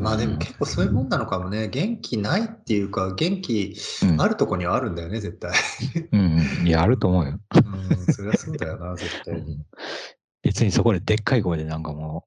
[0.03, 1.69] まあでも結構そういうもんなのかもね。
[1.69, 5.53] 元気ないっていうか、元気うんあるとこにはあるんだよね、絶対。
[6.13, 6.67] うんうん。
[6.67, 7.39] いや、あると思うよ。
[7.55, 7.59] う
[8.11, 8.13] ん。
[8.13, 9.61] そりゃそうだよな、 絶対に。
[10.43, 12.27] 別にそこででっかい声でなんかも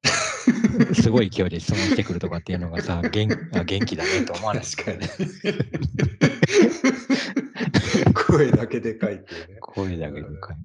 [0.91, 4.63] う、 すごい勢いで質問してくるとかっていうのがさ、元あ元気だねと思わない？
[4.63, 5.07] 確かに。
[8.13, 9.57] 声だけでかいっていうね。
[9.59, 10.57] 声だけでかい。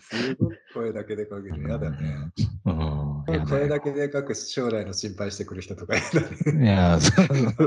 [0.00, 1.96] すごい声だけでかくて嫌だね。
[2.64, 3.22] うん。
[3.46, 6.20] 声よだけでかく将来の心配してくる人とか嫌だ
[6.52, 6.64] ね。
[6.64, 6.94] いや。
[6.94, 6.98] あ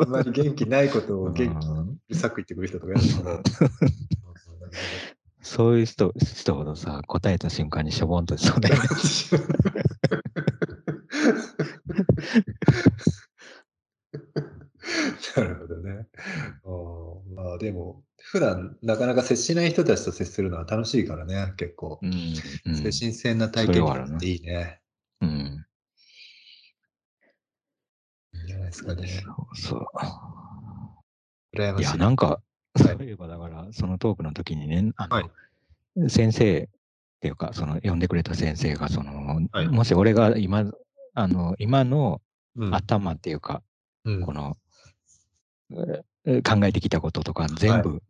[0.06, 3.68] んまり元気ないことを元気うるさく言ってくる人とか嫌だけど。
[5.42, 8.82] そういう人人ほどさ、答えた瞬間にしょぼんとしそうだよね。
[15.38, 16.08] なるほどね。
[16.66, 21.98] うんまあでも、普段なかなか接しない人たちと接するのは楽しいからね、結構。
[22.02, 22.12] うん。
[22.66, 24.82] うんそれ新鮮な体験になっていいね。
[25.22, 25.66] うん。
[28.34, 29.08] いいんじゃないですかね。
[29.08, 29.86] そうそう。
[31.54, 31.98] いや、羨ましい。
[31.98, 36.68] なんか、はいそういえばだから、そのトークの時にね、あの、はい先生っ
[37.22, 40.66] ていうか、その、呼んでくれた先生が、その、はいもし俺が今、
[41.14, 42.22] あの、今の
[42.58, 43.64] うん頭っていうか、
[44.04, 44.58] うんこの、
[46.26, 48.04] え考えてきたこととか全部、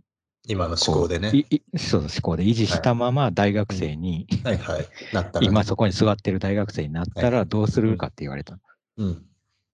[0.47, 1.31] 今の思考でね。
[1.33, 4.85] いいそう思考で維持したまま大学生に、はいはい。
[5.13, 5.39] なった。
[5.41, 8.57] 今そこに座ってる大学生になったらどうするかって言われた。
[8.97, 9.25] うん。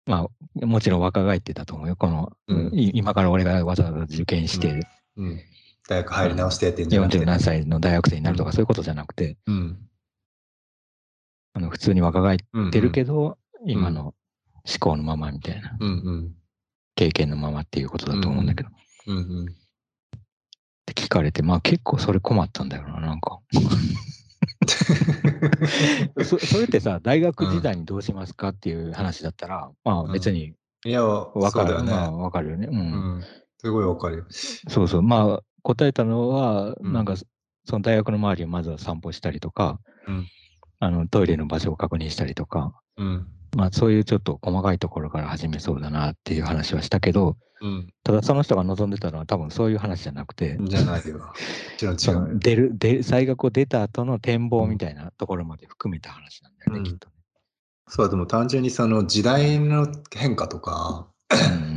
[0.05, 0.27] ま
[0.61, 1.95] あ、もちろん若返ってたと思うよ。
[1.95, 4.81] この、うんい今から俺がわざわざ受験して、
[5.15, 5.39] うん。
[5.87, 9.77] 大学入り直してってんじゃなくて40何歳の大学生になるとかうんそういうことじゃなくて、うん。
[11.53, 12.71] あの普通に若返っうん。
[12.71, 14.13] てるけど、今の思
[14.79, 16.35] 考のままみたいな、うんうん。
[16.95, 18.69] 経験のままっていうことだと思うんだけど。
[18.69, 18.71] っ
[19.07, 19.55] うんうん。
[20.93, 23.39] て聞かれて、まあ結構それ困ったんだよな、なんか。
[26.23, 30.53] そそれってさ、大学時代にどうしますかっていう話だったら、まあ別に
[30.85, 31.91] いや、わかる、ね。
[31.91, 32.67] まあわかるよね。
[32.67, 32.75] うん。
[32.75, 32.79] う
[33.19, 33.23] ん。
[33.57, 34.25] すごいわかるよ。
[34.29, 35.01] そうそう。
[35.01, 37.15] まあ答えたのは、うんなんか
[37.65, 40.27] その大学の周りをまずは散歩したりとか、うん
[40.79, 43.27] あのトイレの場所を確認したりとか、うん。
[43.55, 47.93] まあそういうちょっと細かいところから始めそうだなっていう話はしたけど、うん。
[48.03, 51.33] ただその人が望んでたのは多分そういう話じゃなくて、じゃないよ。
[51.81, 52.21] 違そうよ。
[52.21, 57.15] の出るで大学を出た後の展望みたいなところまで含めた話なんだよね、うんきっとね。
[57.87, 61.07] そう、でも単純にその時代の変化とか、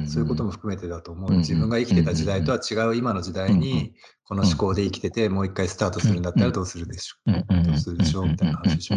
[0.02, 1.30] んそういうことも含めてだと思う。
[1.30, 8.96] うん自分が生きてた時代とは違う今の時代に、この思考で生きてて、もう一回スタートするんだったらどうするでしょうどうするでしょうみたいな話でしょ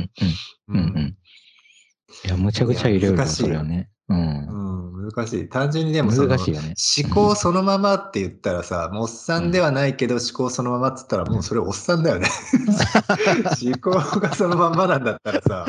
[0.69, 1.15] うん
[2.25, 3.89] いや、むちゃくちゃいろいろそれはね。
[4.09, 4.97] うん。
[4.97, 5.49] うん、難しい。
[5.49, 6.73] 単純にでもその難しいよね。
[7.05, 12.27] 思考そのままって言ったらさ、もうおっさんではないけど思考そのままって言ったらもうそれおっさんだよね。
[13.61, 15.65] 思考がそのまんまなんだったらさ、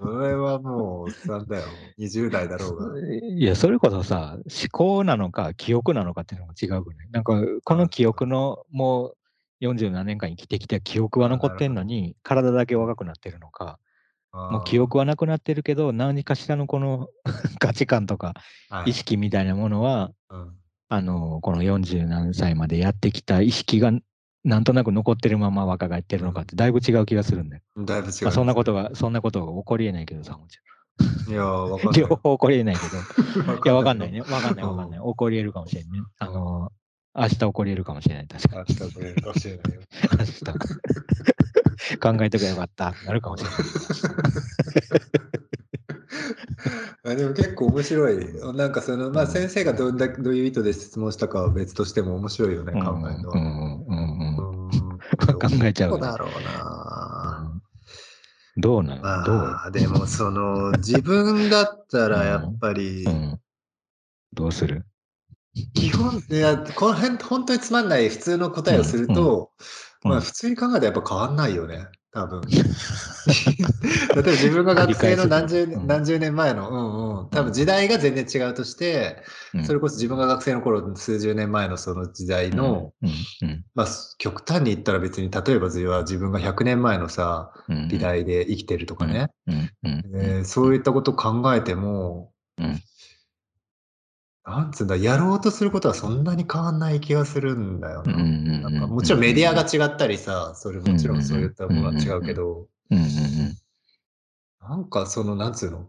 [0.00, 1.64] それはもうおっさんだよ。
[1.98, 3.00] 20代だろうが。
[3.00, 7.34] いや、それこそさ、思考なのか記憶なのかっていうのも違うくないなんか、
[7.64, 9.08] この記憶のも
[9.60, 13.78] う40何年間生きてきた記憶は残ってんのに、体だけ若くなってるのか、
[14.32, 17.08] もう記憶はなくなってるけど、何かしらのこの
[17.58, 18.34] 価値観とか
[18.70, 20.52] はい意識みたいなものは、うん
[20.88, 23.92] あの、この40何歳までやってきた意識が
[24.44, 27.62] なんとなく残ってるまま若返ってるのかってだいぶ違う気がするんだよ。
[27.78, 28.24] だいぶ違う。
[28.24, 30.58] まあ、そんなことが、そんなことが起こりえないけどさ、もち
[31.28, 31.92] いや、わかろん。
[31.92, 32.00] んない。
[32.02, 32.82] 両方起こりえないけ
[33.40, 33.54] ど。
[33.64, 34.20] いや、わかんないね。
[34.20, 34.20] ね。
[34.20, 35.00] わかんないわかんない。
[35.00, 36.00] 起こり得るかもしれんね。
[36.18, 36.72] あの、
[37.14, 38.26] 明日起こり得るかもしれない。
[38.26, 38.64] 確かに。
[38.68, 39.80] 明日これかもしれないよ。
[40.18, 40.42] 明日。
[42.00, 42.94] 考えとけばよかった。
[43.04, 43.58] なるかもしれない。
[47.04, 48.16] あでも結構面白い。
[48.54, 53.36] なんかその、まあ先生がどんだどういう意図で質問したかは別としても面白いよね、考えるのは。
[53.36, 54.72] うんうんうんうんうん
[55.18, 57.60] 考えちゃうねどうだろうな。
[58.56, 59.36] どうなのどう？
[59.36, 63.40] まあ、でもその、自分だったらやっぱりう、ん。
[64.32, 64.84] どうする？
[65.74, 69.46] 基本、いや、この辺、本当につまんない普通の答えをすると、うんうん
[70.04, 72.42] まあ普通に考えたらやっぱ変わんないよね、多分。
[72.50, 75.86] 例えば自分が学生の何十うん。
[75.86, 79.22] 何十年前の、うんうん、多分時代が全然違うとして、
[79.54, 79.64] うん。
[79.64, 83.08] それこそ自分が学生の頃、数十年前のその時代の、うん。
[83.08, 83.64] うん。
[83.74, 83.86] まあ
[84.18, 87.88] 極端に言ったら別に、例えば自分が100年前のさ、うん。
[87.88, 89.54] 時代で生きてるとかね、うん。
[89.84, 90.02] うん。
[90.16, 92.80] えーそういったことを考えても、うん
[94.44, 98.16] なんつうんだ、やろうとすることはそんなに変わんない気がするんだよな。
[98.16, 102.66] なんかもちろんメディアが違ったりさ、それもちろんそういったものは違うけど、
[104.60, 105.88] なんかその、なんつうの、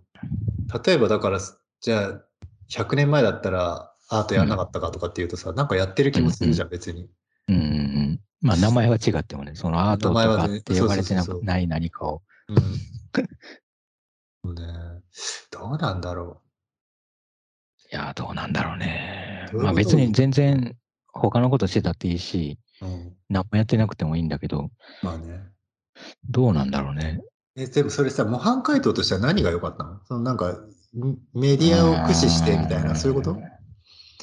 [0.86, 1.40] 例えばだから、
[1.82, 2.22] じゃあ、
[2.70, 7.10] 100年前だったらアートやんなかったかとかっていうとさ、なんかやってる気もするじゃん、別に。
[7.48, 12.22] うんうんまあ名前は違ってもね、そのアートとかって呼ばれてない何かを。
[12.50, 12.54] う
[14.50, 14.54] ん。
[14.54, 15.02] ね、
[15.50, 16.43] どうなんだろう
[17.94, 19.48] いや、どうなんだろうね。
[19.52, 20.76] どういうまあ別に全然
[21.14, 22.86] 他のことしてたっていいし、う。
[22.88, 23.14] うん。
[23.30, 24.72] 何もやってなくてもいいんだけど、
[25.04, 25.44] まあね。
[26.28, 27.22] どうなんだろうね。
[27.56, 30.00] え、でもそれさ、模範解答としては何が良かったの？
[30.08, 30.58] そのなんか、
[31.36, 33.38] メディアを駆使してみたいな、そういうこと？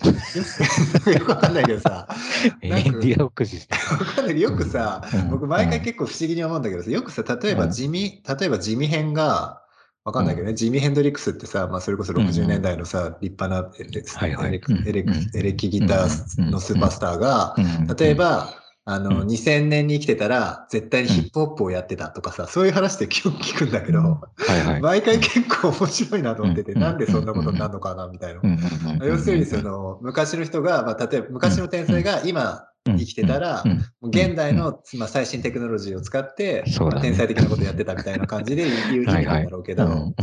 [1.12, 2.08] よくわかんないけどさ、
[2.60, 3.76] メディアを駆使して。
[3.76, 9.59] わかんないよくさ、うん僕毎回結構不思議に思うんだけどさ、よくさ、例えば地味、例えば地味編が、
[10.04, 18.54] わかんないけどね、ジミー・ヘンドリックスってさ、まあ、それこそ60年代のさ、立派なエレキギターのスーパースターが、うん例え、ば、
[18.86, 19.28] あの、うん。
[19.28, 24.80] 2000年に生きてたら、絶対にヒップホップをやってたとかさ、そういう話ってよく聞くんだけど、はいはい。
[24.80, 26.80] 毎回結構面白いなと思ってて、うん。
[26.80, 28.40] なんでそんなことになるのかな、みたいな。
[28.42, 28.46] う。
[28.46, 33.62] んうんうんうん要するに、その、昔の人が、まあ、例えば、昔の天才が今生きてたら
[34.02, 40.14] 現代の、まあ、最新テクノロジーを使って、まあ天才的なことやってたみたいな感じで 言う意味なんだろうけど、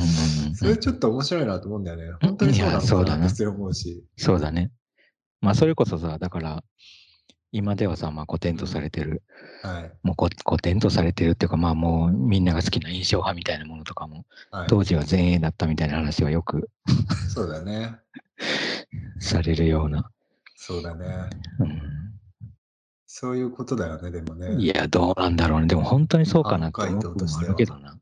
[0.55, 2.17] それちょっと面白いなと思うんだよね。
[2.21, 4.03] 本当にそうだなかなって普通に思うし。
[4.17, 4.71] そうだね。
[5.41, 6.63] まあ、それこそさ、だから、
[7.51, 9.21] 今ではさ、まあ、古典とされてる、
[9.61, 9.91] はい。
[10.03, 14.67] もう古古典とされてるっていうか、まあ、もうみんなが好きな印象派みたいなものとかも、はい。
[14.67, 16.69] 当時は前衛だったみたいな話はよく
[17.29, 17.97] そうだね。
[19.19, 20.09] されるような。
[20.55, 21.05] そうだね。
[21.59, 22.06] うん
[23.19, 24.61] そういうことだよね、でもね。
[24.61, 25.65] いや、どうなんだろうね。
[25.65, 27.97] でも本当にそうかなって思う部分もあるけどな。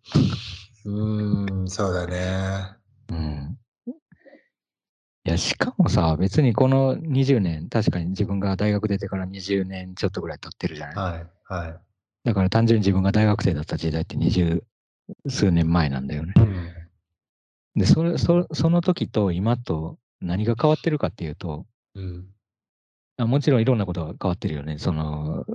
[0.84, 2.76] うーん、そうだね。
[3.10, 3.58] うん。
[3.88, 10.96] いや、しかもさ、別にこの20年、確かに自分が大学出てから20年ちょっとぐらい経ってるじゃない？
[10.96, 11.28] はい。
[11.46, 11.80] はい。
[12.26, 14.64] だから単純に自分が大学生だった時代って20
[15.30, 16.34] 数年前なんだよね。
[16.36, 16.74] うん。
[17.76, 22.35] でで、それ、そその時と今と何が変わってるかっていうと、うん。
[23.18, 24.78] あもちろんいろんなことが変わってるよね。
[24.78, 25.46] その、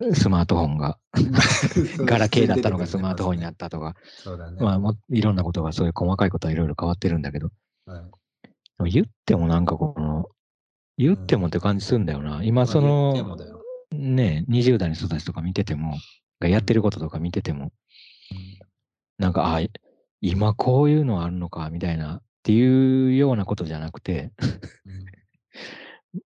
[0.00, 0.98] うスマートフォンが、
[1.98, 4.62] ガラケーだったのがスマートフォンになったとか、そうだね。
[4.62, 7.50] まあも、いろんなことが、そういう細かいことはいろいろ変わってるんだけど、
[8.84, 10.26] 言ってもなんかこの、
[10.98, 12.42] 言ってもって感じするんだよな。
[12.42, 13.60] 今そまあ言ってもの、
[13.92, 15.94] ね、20代の人たちとか見てても、
[16.40, 17.72] がやってることとか見てても、
[19.18, 19.60] なんか、あ、
[20.20, 24.32] 今こういうのあるのか、みたいな、っていうようなことじゃなくて、
[24.84, 25.06] うん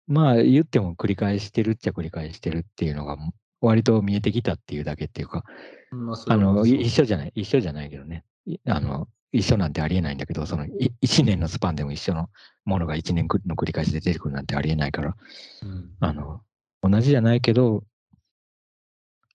[0.07, 3.17] まあ言っても繰り返してるっちゃ繰り返してるっていうのが
[3.61, 5.43] 割と見えてきたっていうだけっていうか、
[5.91, 8.23] うんまあ、あの、一緒じゃない、一緒じゃないけどね。
[8.45, 12.29] いあの、一緒なんてありえないんだけど、そのい一年のスパンでも一緒の
[12.65, 15.15] ものが一年の繰り返しで出てくるなんてありえないから、
[15.63, 16.41] うんあの、
[16.81, 17.83] 同じじゃないけど、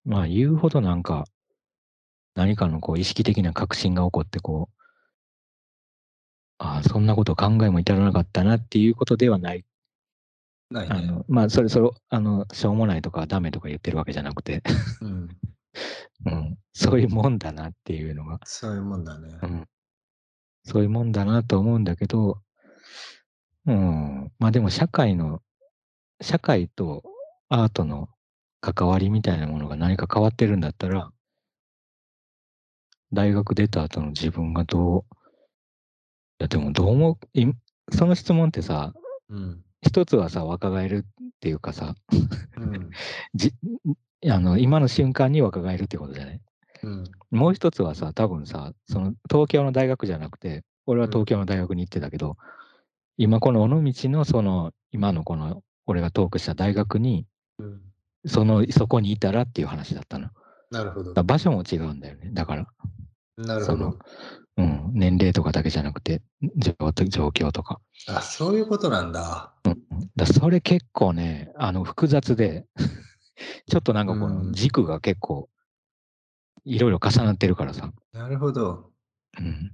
[0.05, 1.25] まあ言うほどなんか、
[2.35, 4.83] 何かのこう意識的な革新が起こってこう、
[6.59, 9.65] ああ、そんなこと考えも至らなかったなっていうことではない
[10.73, 10.97] ないね。
[10.97, 14.63] あの、まあ、それ、それ、あの、しょうもないとかダメとか言ってるわけじゃなくて、
[15.01, 15.29] うん。
[16.27, 19.39] うん、そういうもんだなっていうのが、そういうもんだね。
[19.43, 19.69] うん、
[20.65, 22.43] そういうもんだなと思うんだけど、
[23.67, 25.43] うん、まあでも社会の、
[26.21, 27.03] 社会と
[27.49, 28.09] アートの
[28.61, 31.11] 関わりみたいなものが何か変わってるんだったら、
[33.13, 35.05] 大学出た後の自分がどう、い
[36.39, 37.47] やでもどう思う、い
[37.91, 38.93] その質問ってさ、
[39.29, 39.65] うん。
[39.83, 41.95] 一つはさ、若返るっていうかさ、
[42.57, 42.91] うん。
[43.35, 43.53] じ
[44.31, 46.41] あの今の瞬間に若返るってことじゃない？
[46.85, 47.05] うん。
[47.31, 52.37] もう一つはさ、多分さ、その東京の大学じゃなくて、俺は東京の大学に行ってたけど、
[53.17, 57.27] 今この尾道のその、今のこの、俺がトークした大学に、
[57.59, 57.81] うん。
[58.27, 60.31] その、そこにいたらっていう話だったの。
[60.71, 61.23] なるほどら。
[61.23, 62.31] 場所も違うんだよね。
[62.33, 62.67] だから、
[63.37, 63.99] なるほど。
[64.59, 66.21] うん、年齢とかだけじゃなくて、
[66.57, 66.75] 状
[67.09, 67.81] 状況とか。
[68.09, 69.55] あ、そういうことなんだ。
[70.17, 72.67] だそれ結構ね、あの、複雑で、
[73.69, 75.49] ちょっとなんかこうんの軸が結構、
[76.65, 77.91] いろいろ重なってるからさ。
[78.13, 78.91] なるほど。
[79.39, 79.73] うん。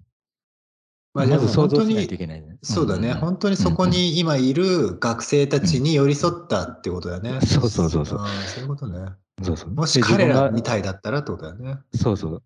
[1.15, 2.59] まあ、まず想像しないといけないね。
[2.63, 7.41] そうだね、んんん本当にそこに今いる学生たちに寄り添ったってことだよね。
[7.41, 9.11] そうそうそうそうあーそういうことね。
[9.43, 9.71] そうそう。
[9.71, 11.79] もしで彼らみたいだったらってことだよね。
[11.95, 12.43] そうそう。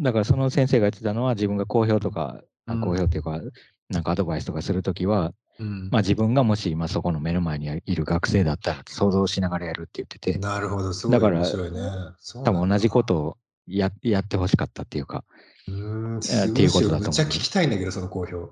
[0.00, 3.40] だからその先生が言ってたのは自分が公表とか、あうん公表っていうか、
[3.88, 11.80] なんかアドバイスとかするときは、うんまあ自分がもし今そこの目の前にいる学生だったら想像しながらやるって言ってて、なるほど、すごいだから面白いね。
[12.20, 13.36] そうなんだ多分同じことを
[13.66, 15.24] ややってほしかったっていうか、
[15.66, 18.50] うーん、っていうことだと思うむっちゃ聞きたいんだけど、その好評。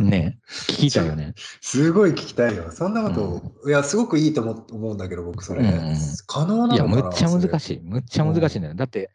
[0.00, 1.34] ね、聞いたよね。
[1.60, 2.70] すごい聞きたいよ。
[2.70, 5.62] そんなこと、いや、すごくいいと思思うんだけど、僕、それ。
[5.62, 7.60] うんうん可能なのいや、かなむっちゃ難い。
[7.60, 7.80] しい。
[7.82, 8.74] むっちゃ難しいんだよ。
[8.74, 9.10] だって、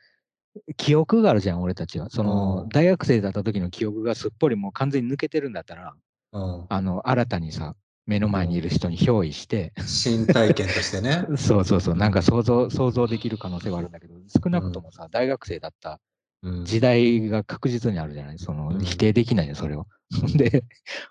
[0.78, 2.10] 記憶があるじゃん、俺たちは。
[2.10, 5.94] そのうん、大学生だった時の記憶がすっぽりもう完全に抜けてるんだったら、
[6.34, 7.76] うん、あの、新たにさ、
[8.06, 11.26] 目の前にいる人に憑依して、新体験としてね。
[11.38, 16.00] そうそうそう、なんか想像、想像できる可能性はあるんだけど、少なくともさ、大学生だった
[16.44, 16.66] うん。
[16.66, 18.38] 時代が確実にあるじゃない？
[18.40, 19.88] そのうん、否定できないよ、それを。
[20.36, 20.66] で、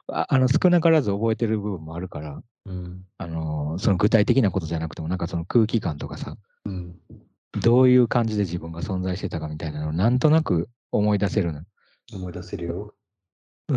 [0.08, 3.04] ああの、少なからず覚えてる部分もあるから、うん。
[3.16, 6.36] あの、その具体的なことじゃなくても、なんかその空気感とかさ、
[6.66, 6.96] うん
[7.60, 11.62] どういう感じで自分が存在してたかみたいなのをなんとなく思い出せるの。
[12.12, 12.94] 思い出せるよ。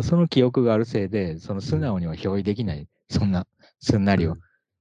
[0.02, 3.46] その記憶があるせいで、その素直には表意できない、そんな
[3.80, 4.36] すんなりを。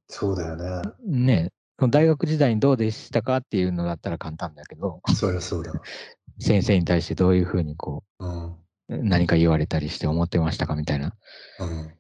[0.08, 0.82] そうだよね。
[1.06, 1.52] ね
[1.90, 5.74] 大学時代にどうでしたかっていうのだったら簡単だけど、そりゃそうだ。
[6.40, 8.54] 先生に対してどういうふうにこうん。
[8.54, 11.16] う、何か言われたりして思ってましたかみたいな。
[11.60, 11.94] うん。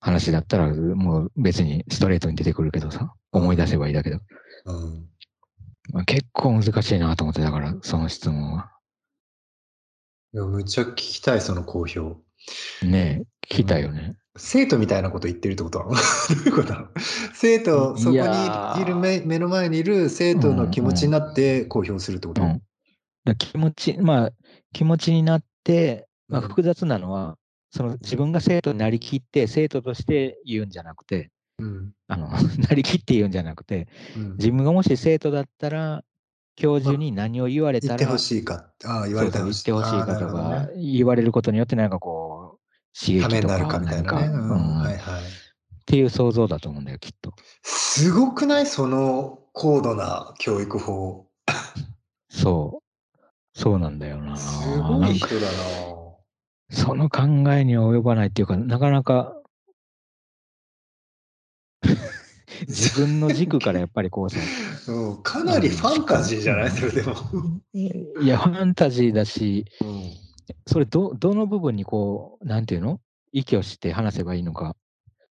[0.00, 4.18] 話だったら、もう別にストレートに出てくるけどさ、思い出せばいいだけど。
[4.66, 5.08] うん。
[5.92, 8.70] まあ結構難しいなと思って、だから、その質問は。
[10.32, 12.16] いや、むっちゃ聞きたい、その好評。
[12.82, 14.16] ねえ、聞きたいよね。
[14.36, 16.74] 生徒みたいなこと言ってるってことなの どういうこと？
[17.34, 22.62] 生徒、そこにいる目目の前にいる生徒の気持ちになって公表するってこと、うん。
[23.24, 24.30] だ気持ち、まあ、
[24.72, 27.36] 気持ちになって、まあ、うん複雑なのは、
[27.70, 31.30] その自分が生徒になりきって、生徒として言うんじゃなくて、
[31.60, 32.28] うんあの、
[32.68, 36.02] なりきって言うんじゃなくて、うん自分がもし生徒だったら、
[36.56, 38.70] 教授に何を言われたら、言ってほしいか。
[38.84, 42.60] ああ、言われてそうそう言ってほしいかとか、ね言われることによってなんかこう、
[42.98, 44.26] 刺激とかなるかみたいなね。
[44.26, 45.22] うんはいはい。
[45.86, 47.34] ていう想像だと思うんだよ、きっと。
[47.62, 48.66] すごくない？
[48.66, 51.26] その高度な教育法。
[52.28, 53.18] そう。
[53.58, 54.36] そうなんだよな。
[54.36, 55.48] すごない人だな。
[56.70, 59.39] その考えには及ばないっていうか、なかなか
[62.68, 64.38] 自分の軸からやっぱりこうさ、
[64.92, 66.70] うん、かなりファンタジーじゃない？
[66.70, 67.14] それでも。
[67.72, 70.10] いや、ファンタジーだし、うん
[70.66, 73.00] それど、どの部分にこう、なんていうの？
[73.32, 74.74] 息をして話せばいいのか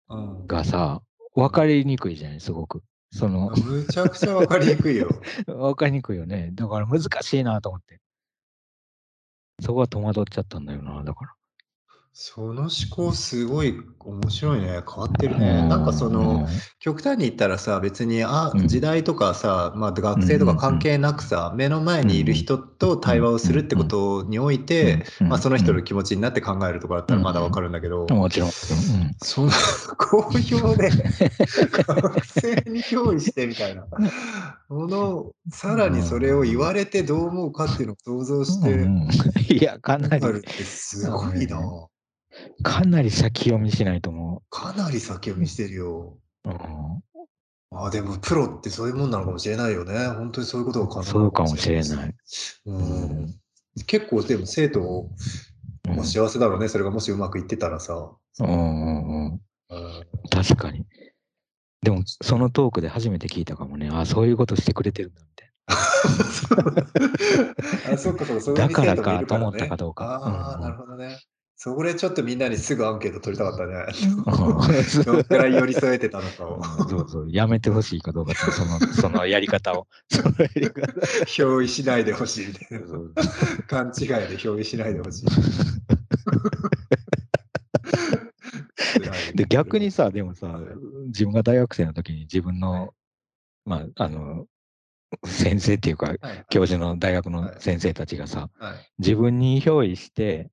[0.09, 1.01] うんがさ、
[1.33, 2.83] 分かりにくいじゃない、すごく。
[3.11, 5.09] その、むちゃくちゃわかりにくいよ。
[5.47, 6.51] 分かりにくいよね。
[6.53, 7.99] だから難しいなと思って。
[9.59, 11.33] そこは戸惑っちゃったんだよな、だから。
[12.19, 14.67] その思考すごい面白いね。
[14.67, 15.67] 変わってるね。
[15.67, 16.47] なんかその、
[16.79, 18.67] 極端に言ったらさ、別にあうん。
[18.67, 28.49] 時代とかさ、まあ、学生とか関係なくさ、目の前にいる人と対話をするってことにおいて、うんまあ、その人の気持ちになって考えるとかだったらまだわかるんだけど、もちろん。
[28.49, 28.53] うん
[29.21, 29.51] その
[29.99, 33.85] 好評で学生に憑依してみたいな。
[34.69, 39.07] ものさらにそれを言われてどう思うかっていうのを想像してうん
[39.49, 40.25] いや、かなり。
[40.25, 41.59] ってすごいな。
[42.63, 46.17] かなり先読みしないと思かなり先読みしてるよ。
[46.45, 46.49] う。
[46.49, 46.57] うん
[47.69, 50.07] あでもプロってそういうもんなのかもしれないよね。
[50.07, 51.81] 本当にそういうことが可能そうかもしれい。
[51.89, 52.15] ない。
[52.65, 53.35] うん、
[53.85, 55.11] 結構でも生徒も
[56.03, 56.69] 幸せだろうね。
[56.69, 58.09] それがもしうまくいってたらさ。
[58.39, 59.41] うんうんうんうん
[60.29, 60.85] 確かに。
[61.81, 63.89] でも、そのトークで初めて聞いたかもね。
[63.91, 65.51] あそういうことしてくれてるんだみたい
[67.93, 71.19] あ、そっかそっか、そだからかと思ったかどうかああ、うんなるほどね。
[71.59, 73.73] そこでちょっとみんなにすぐアンケート取りたかったね。
[73.73, 73.87] な。
[75.03, 76.57] どっから寄り添えてたのかを。
[76.57, 79.87] うんそうそう、やめてほしいかどうかその、 そのやり方を。
[80.07, 80.85] そのやり方。
[81.25, 82.79] 憑依しないでほしいみたい
[83.67, 85.25] 勘違いで憑依しないでほしい。
[89.35, 90.59] で、逆にさ、でもさ、
[91.07, 92.93] 自分が大学生の時に自分の、
[93.65, 94.45] まあ、あの、
[95.25, 100.49] 先生っていうか、はい、教授の大学の先生たちがさ、はい、自分に憑依してはい、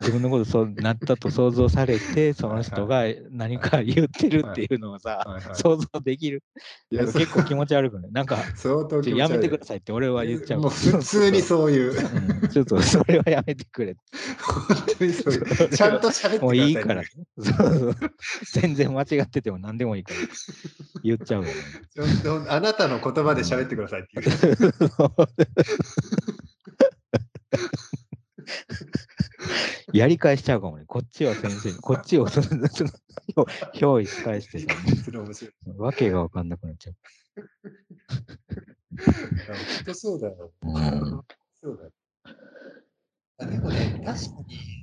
[0.00, 6.42] 自分のことそうなったと想像されて、 その人が何か言ってるっていうのをさ、はいはい想像できる。
[6.90, 8.12] いや結構気持ち悪くない？
[8.12, 10.60] なんか、やめてくださいって俺は言っちゃう。
[10.60, 13.96] もう普通にそういう、うんちょっとそれはやめてくれ。
[14.40, 17.02] 本当にそういう、ちゃんと喋ってください、もういいから。
[17.04, 17.10] そ
[17.42, 17.96] うそう
[18.52, 20.20] 全然間違ってても何でもいいから
[21.02, 21.44] 言っちゃう
[22.48, 24.74] あなたの言葉で喋ってくださいっていう。
[29.92, 30.84] やり返しちゃうかもね。
[30.86, 32.90] こっちは先生に、こっちをそのその
[33.74, 34.66] 憑依し返してさ。
[35.76, 36.96] わけがわかんなくなっちゃう。
[38.96, 40.52] 本当そうだよ。
[40.62, 41.22] うん
[41.62, 41.90] そうだよ。
[43.38, 44.30] あでもね、確か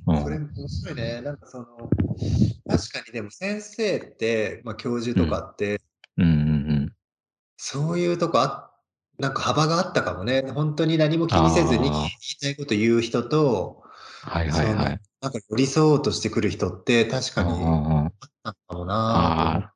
[0.07, 1.21] うんに、それ面白いね。
[1.21, 1.65] なんかその、
[2.67, 5.79] 確かにでも先生って、まあ、教授とかって、
[6.17, 6.93] うんうん
[7.63, 8.71] そういうとこあ
[9.19, 10.41] なんか幅があったかもね。
[10.51, 12.09] 本当に何も気にせずに言い
[12.41, 13.80] たいこと言う人と、
[14.23, 14.99] はいはいはい。
[15.21, 18.05] なんか寄り添おうとしてくる人って確かにうんうんうん。
[18.05, 18.11] あっ
[18.43, 19.73] たかもな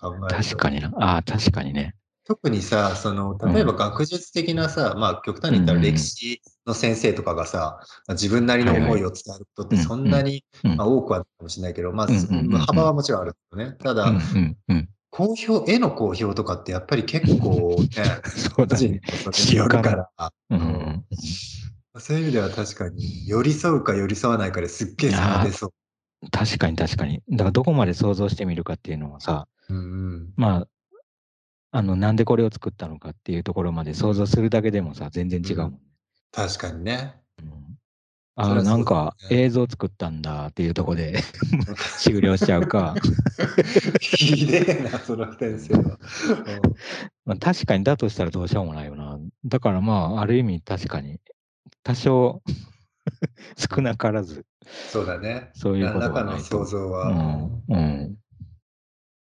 [0.00, 0.92] と考確かにな。
[0.96, 1.94] ああ、確かにね。
[2.24, 10.76] 特にさ、その、例えば学術的なさ、まあ極端に言ったらうんうん歴史の先生とかがさ、まあ自分なりの思いを伝えることってそんなに、うん。
[10.76, 13.76] まあ、多くはかもしれないけど、まあ、幅はもちろんあるよね。
[13.82, 14.88] ただ、うんうんうん。
[15.10, 17.88] 公表、絵の公表とかってやっぱり結構ね、
[18.56, 19.00] そうだね。
[19.44, 19.82] によるか
[20.16, 20.58] ら、うん。
[20.58, 21.04] うん
[21.98, 25.72] そういう意味では確かに寄り添うか寄り添わないかですっげえ差が出そう。
[26.30, 27.22] 確かに確かに。
[27.30, 30.68] だからどこまで想像してみるかっていうのはさ、うんうんまあ、
[31.72, 35.78] あの、なんでこれを作ったのかっていうところまで想像するだけでもさ、全然違うもんね。
[36.30, 37.14] 確かにね。
[37.42, 37.62] うん
[38.34, 41.22] あねなんか映像作ったんだっていうところで
[42.00, 42.94] 終了しちゃうか、
[44.00, 45.98] ひでえな、その先生は。
[47.26, 49.18] まあ、確かにだとしたらどうしようもないよな。
[49.44, 51.20] だからまあ、ある意味確かに、
[51.82, 52.42] 多少
[53.56, 54.44] 少なからず。
[54.90, 55.50] そうだね。
[55.54, 57.08] そういうこと何らかの想像は。
[57.08, 57.76] うん。
[57.76, 58.16] うん。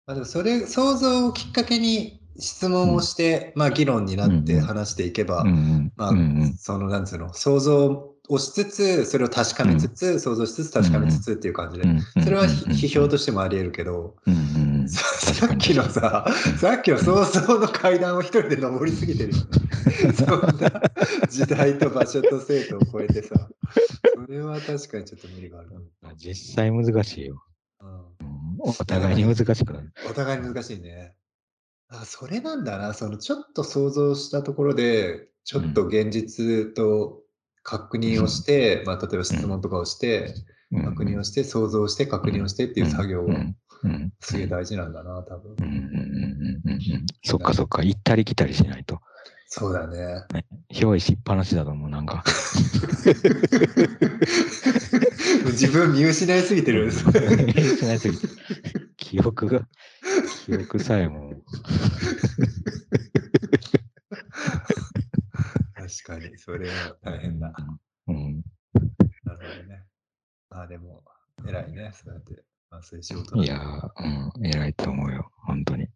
[0.07, 5.93] まあ、でもそれ、想像をきっかけに質問をして、まあ議論になってうん話していけば、うんうん。
[5.97, 6.55] まあうんうん。
[6.55, 11.87] その、なんつうの、想像をしつつ、それを確かめつつ、想像しつつ確かめつつっていう感じで、
[12.23, 14.66] それはひ批評としてもあり得るけど、うんうんうん。
[14.89, 16.27] さっきのさ、
[16.59, 20.13] さっきの想像の階段を一人で登りすぎてるよね。
[20.13, 20.83] そんな
[21.29, 23.49] 時代と場所と生徒を超えてさ、
[24.27, 25.71] それは確かにちょっと無理がある
[26.03, 26.15] な。
[26.17, 27.43] 実際難しいよ。
[27.81, 29.93] うんうんお互いに難しくなる。
[30.11, 31.15] お互いに難しいね。
[31.89, 32.95] あ、それなんだな。
[32.95, 37.23] そのちょっと想像したところで、ちょっと現実と
[37.63, 40.35] 確認をして、まあ、例えば質問とかをして、
[40.73, 43.37] 確認をして、想像して、確認をしてっていう作業は、
[43.87, 45.63] うんすげえ大事なんだな、多分う。
[45.63, 49.01] んうんうんうんうんうんそっかそっか、行ったり来たりしないと。
[49.49, 50.25] そうだね。
[50.71, 52.25] 憑依しっぱなしだと思う、なんか。
[55.47, 56.91] 自分見失いすぎてる。
[56.91, 57.05] し
[57.85, 58.27] ないすぎて
[58.97, 59.69] 記憶が、
[60.45, 61.45] 記憶さえも。
[65.75, 67.55] 確かに、それは大変だ。
[68.09, 68.43] うん。
[69.23, 69.85] なるほどね。
[70.51, 71.05] まあでも、
[71.47, 72.46] 偉いね、そうやって。
[72.71, 73.91] まあ、そういう仕事いやー、
[74.39, 75.89] うん、偉いと思うよ、本当に。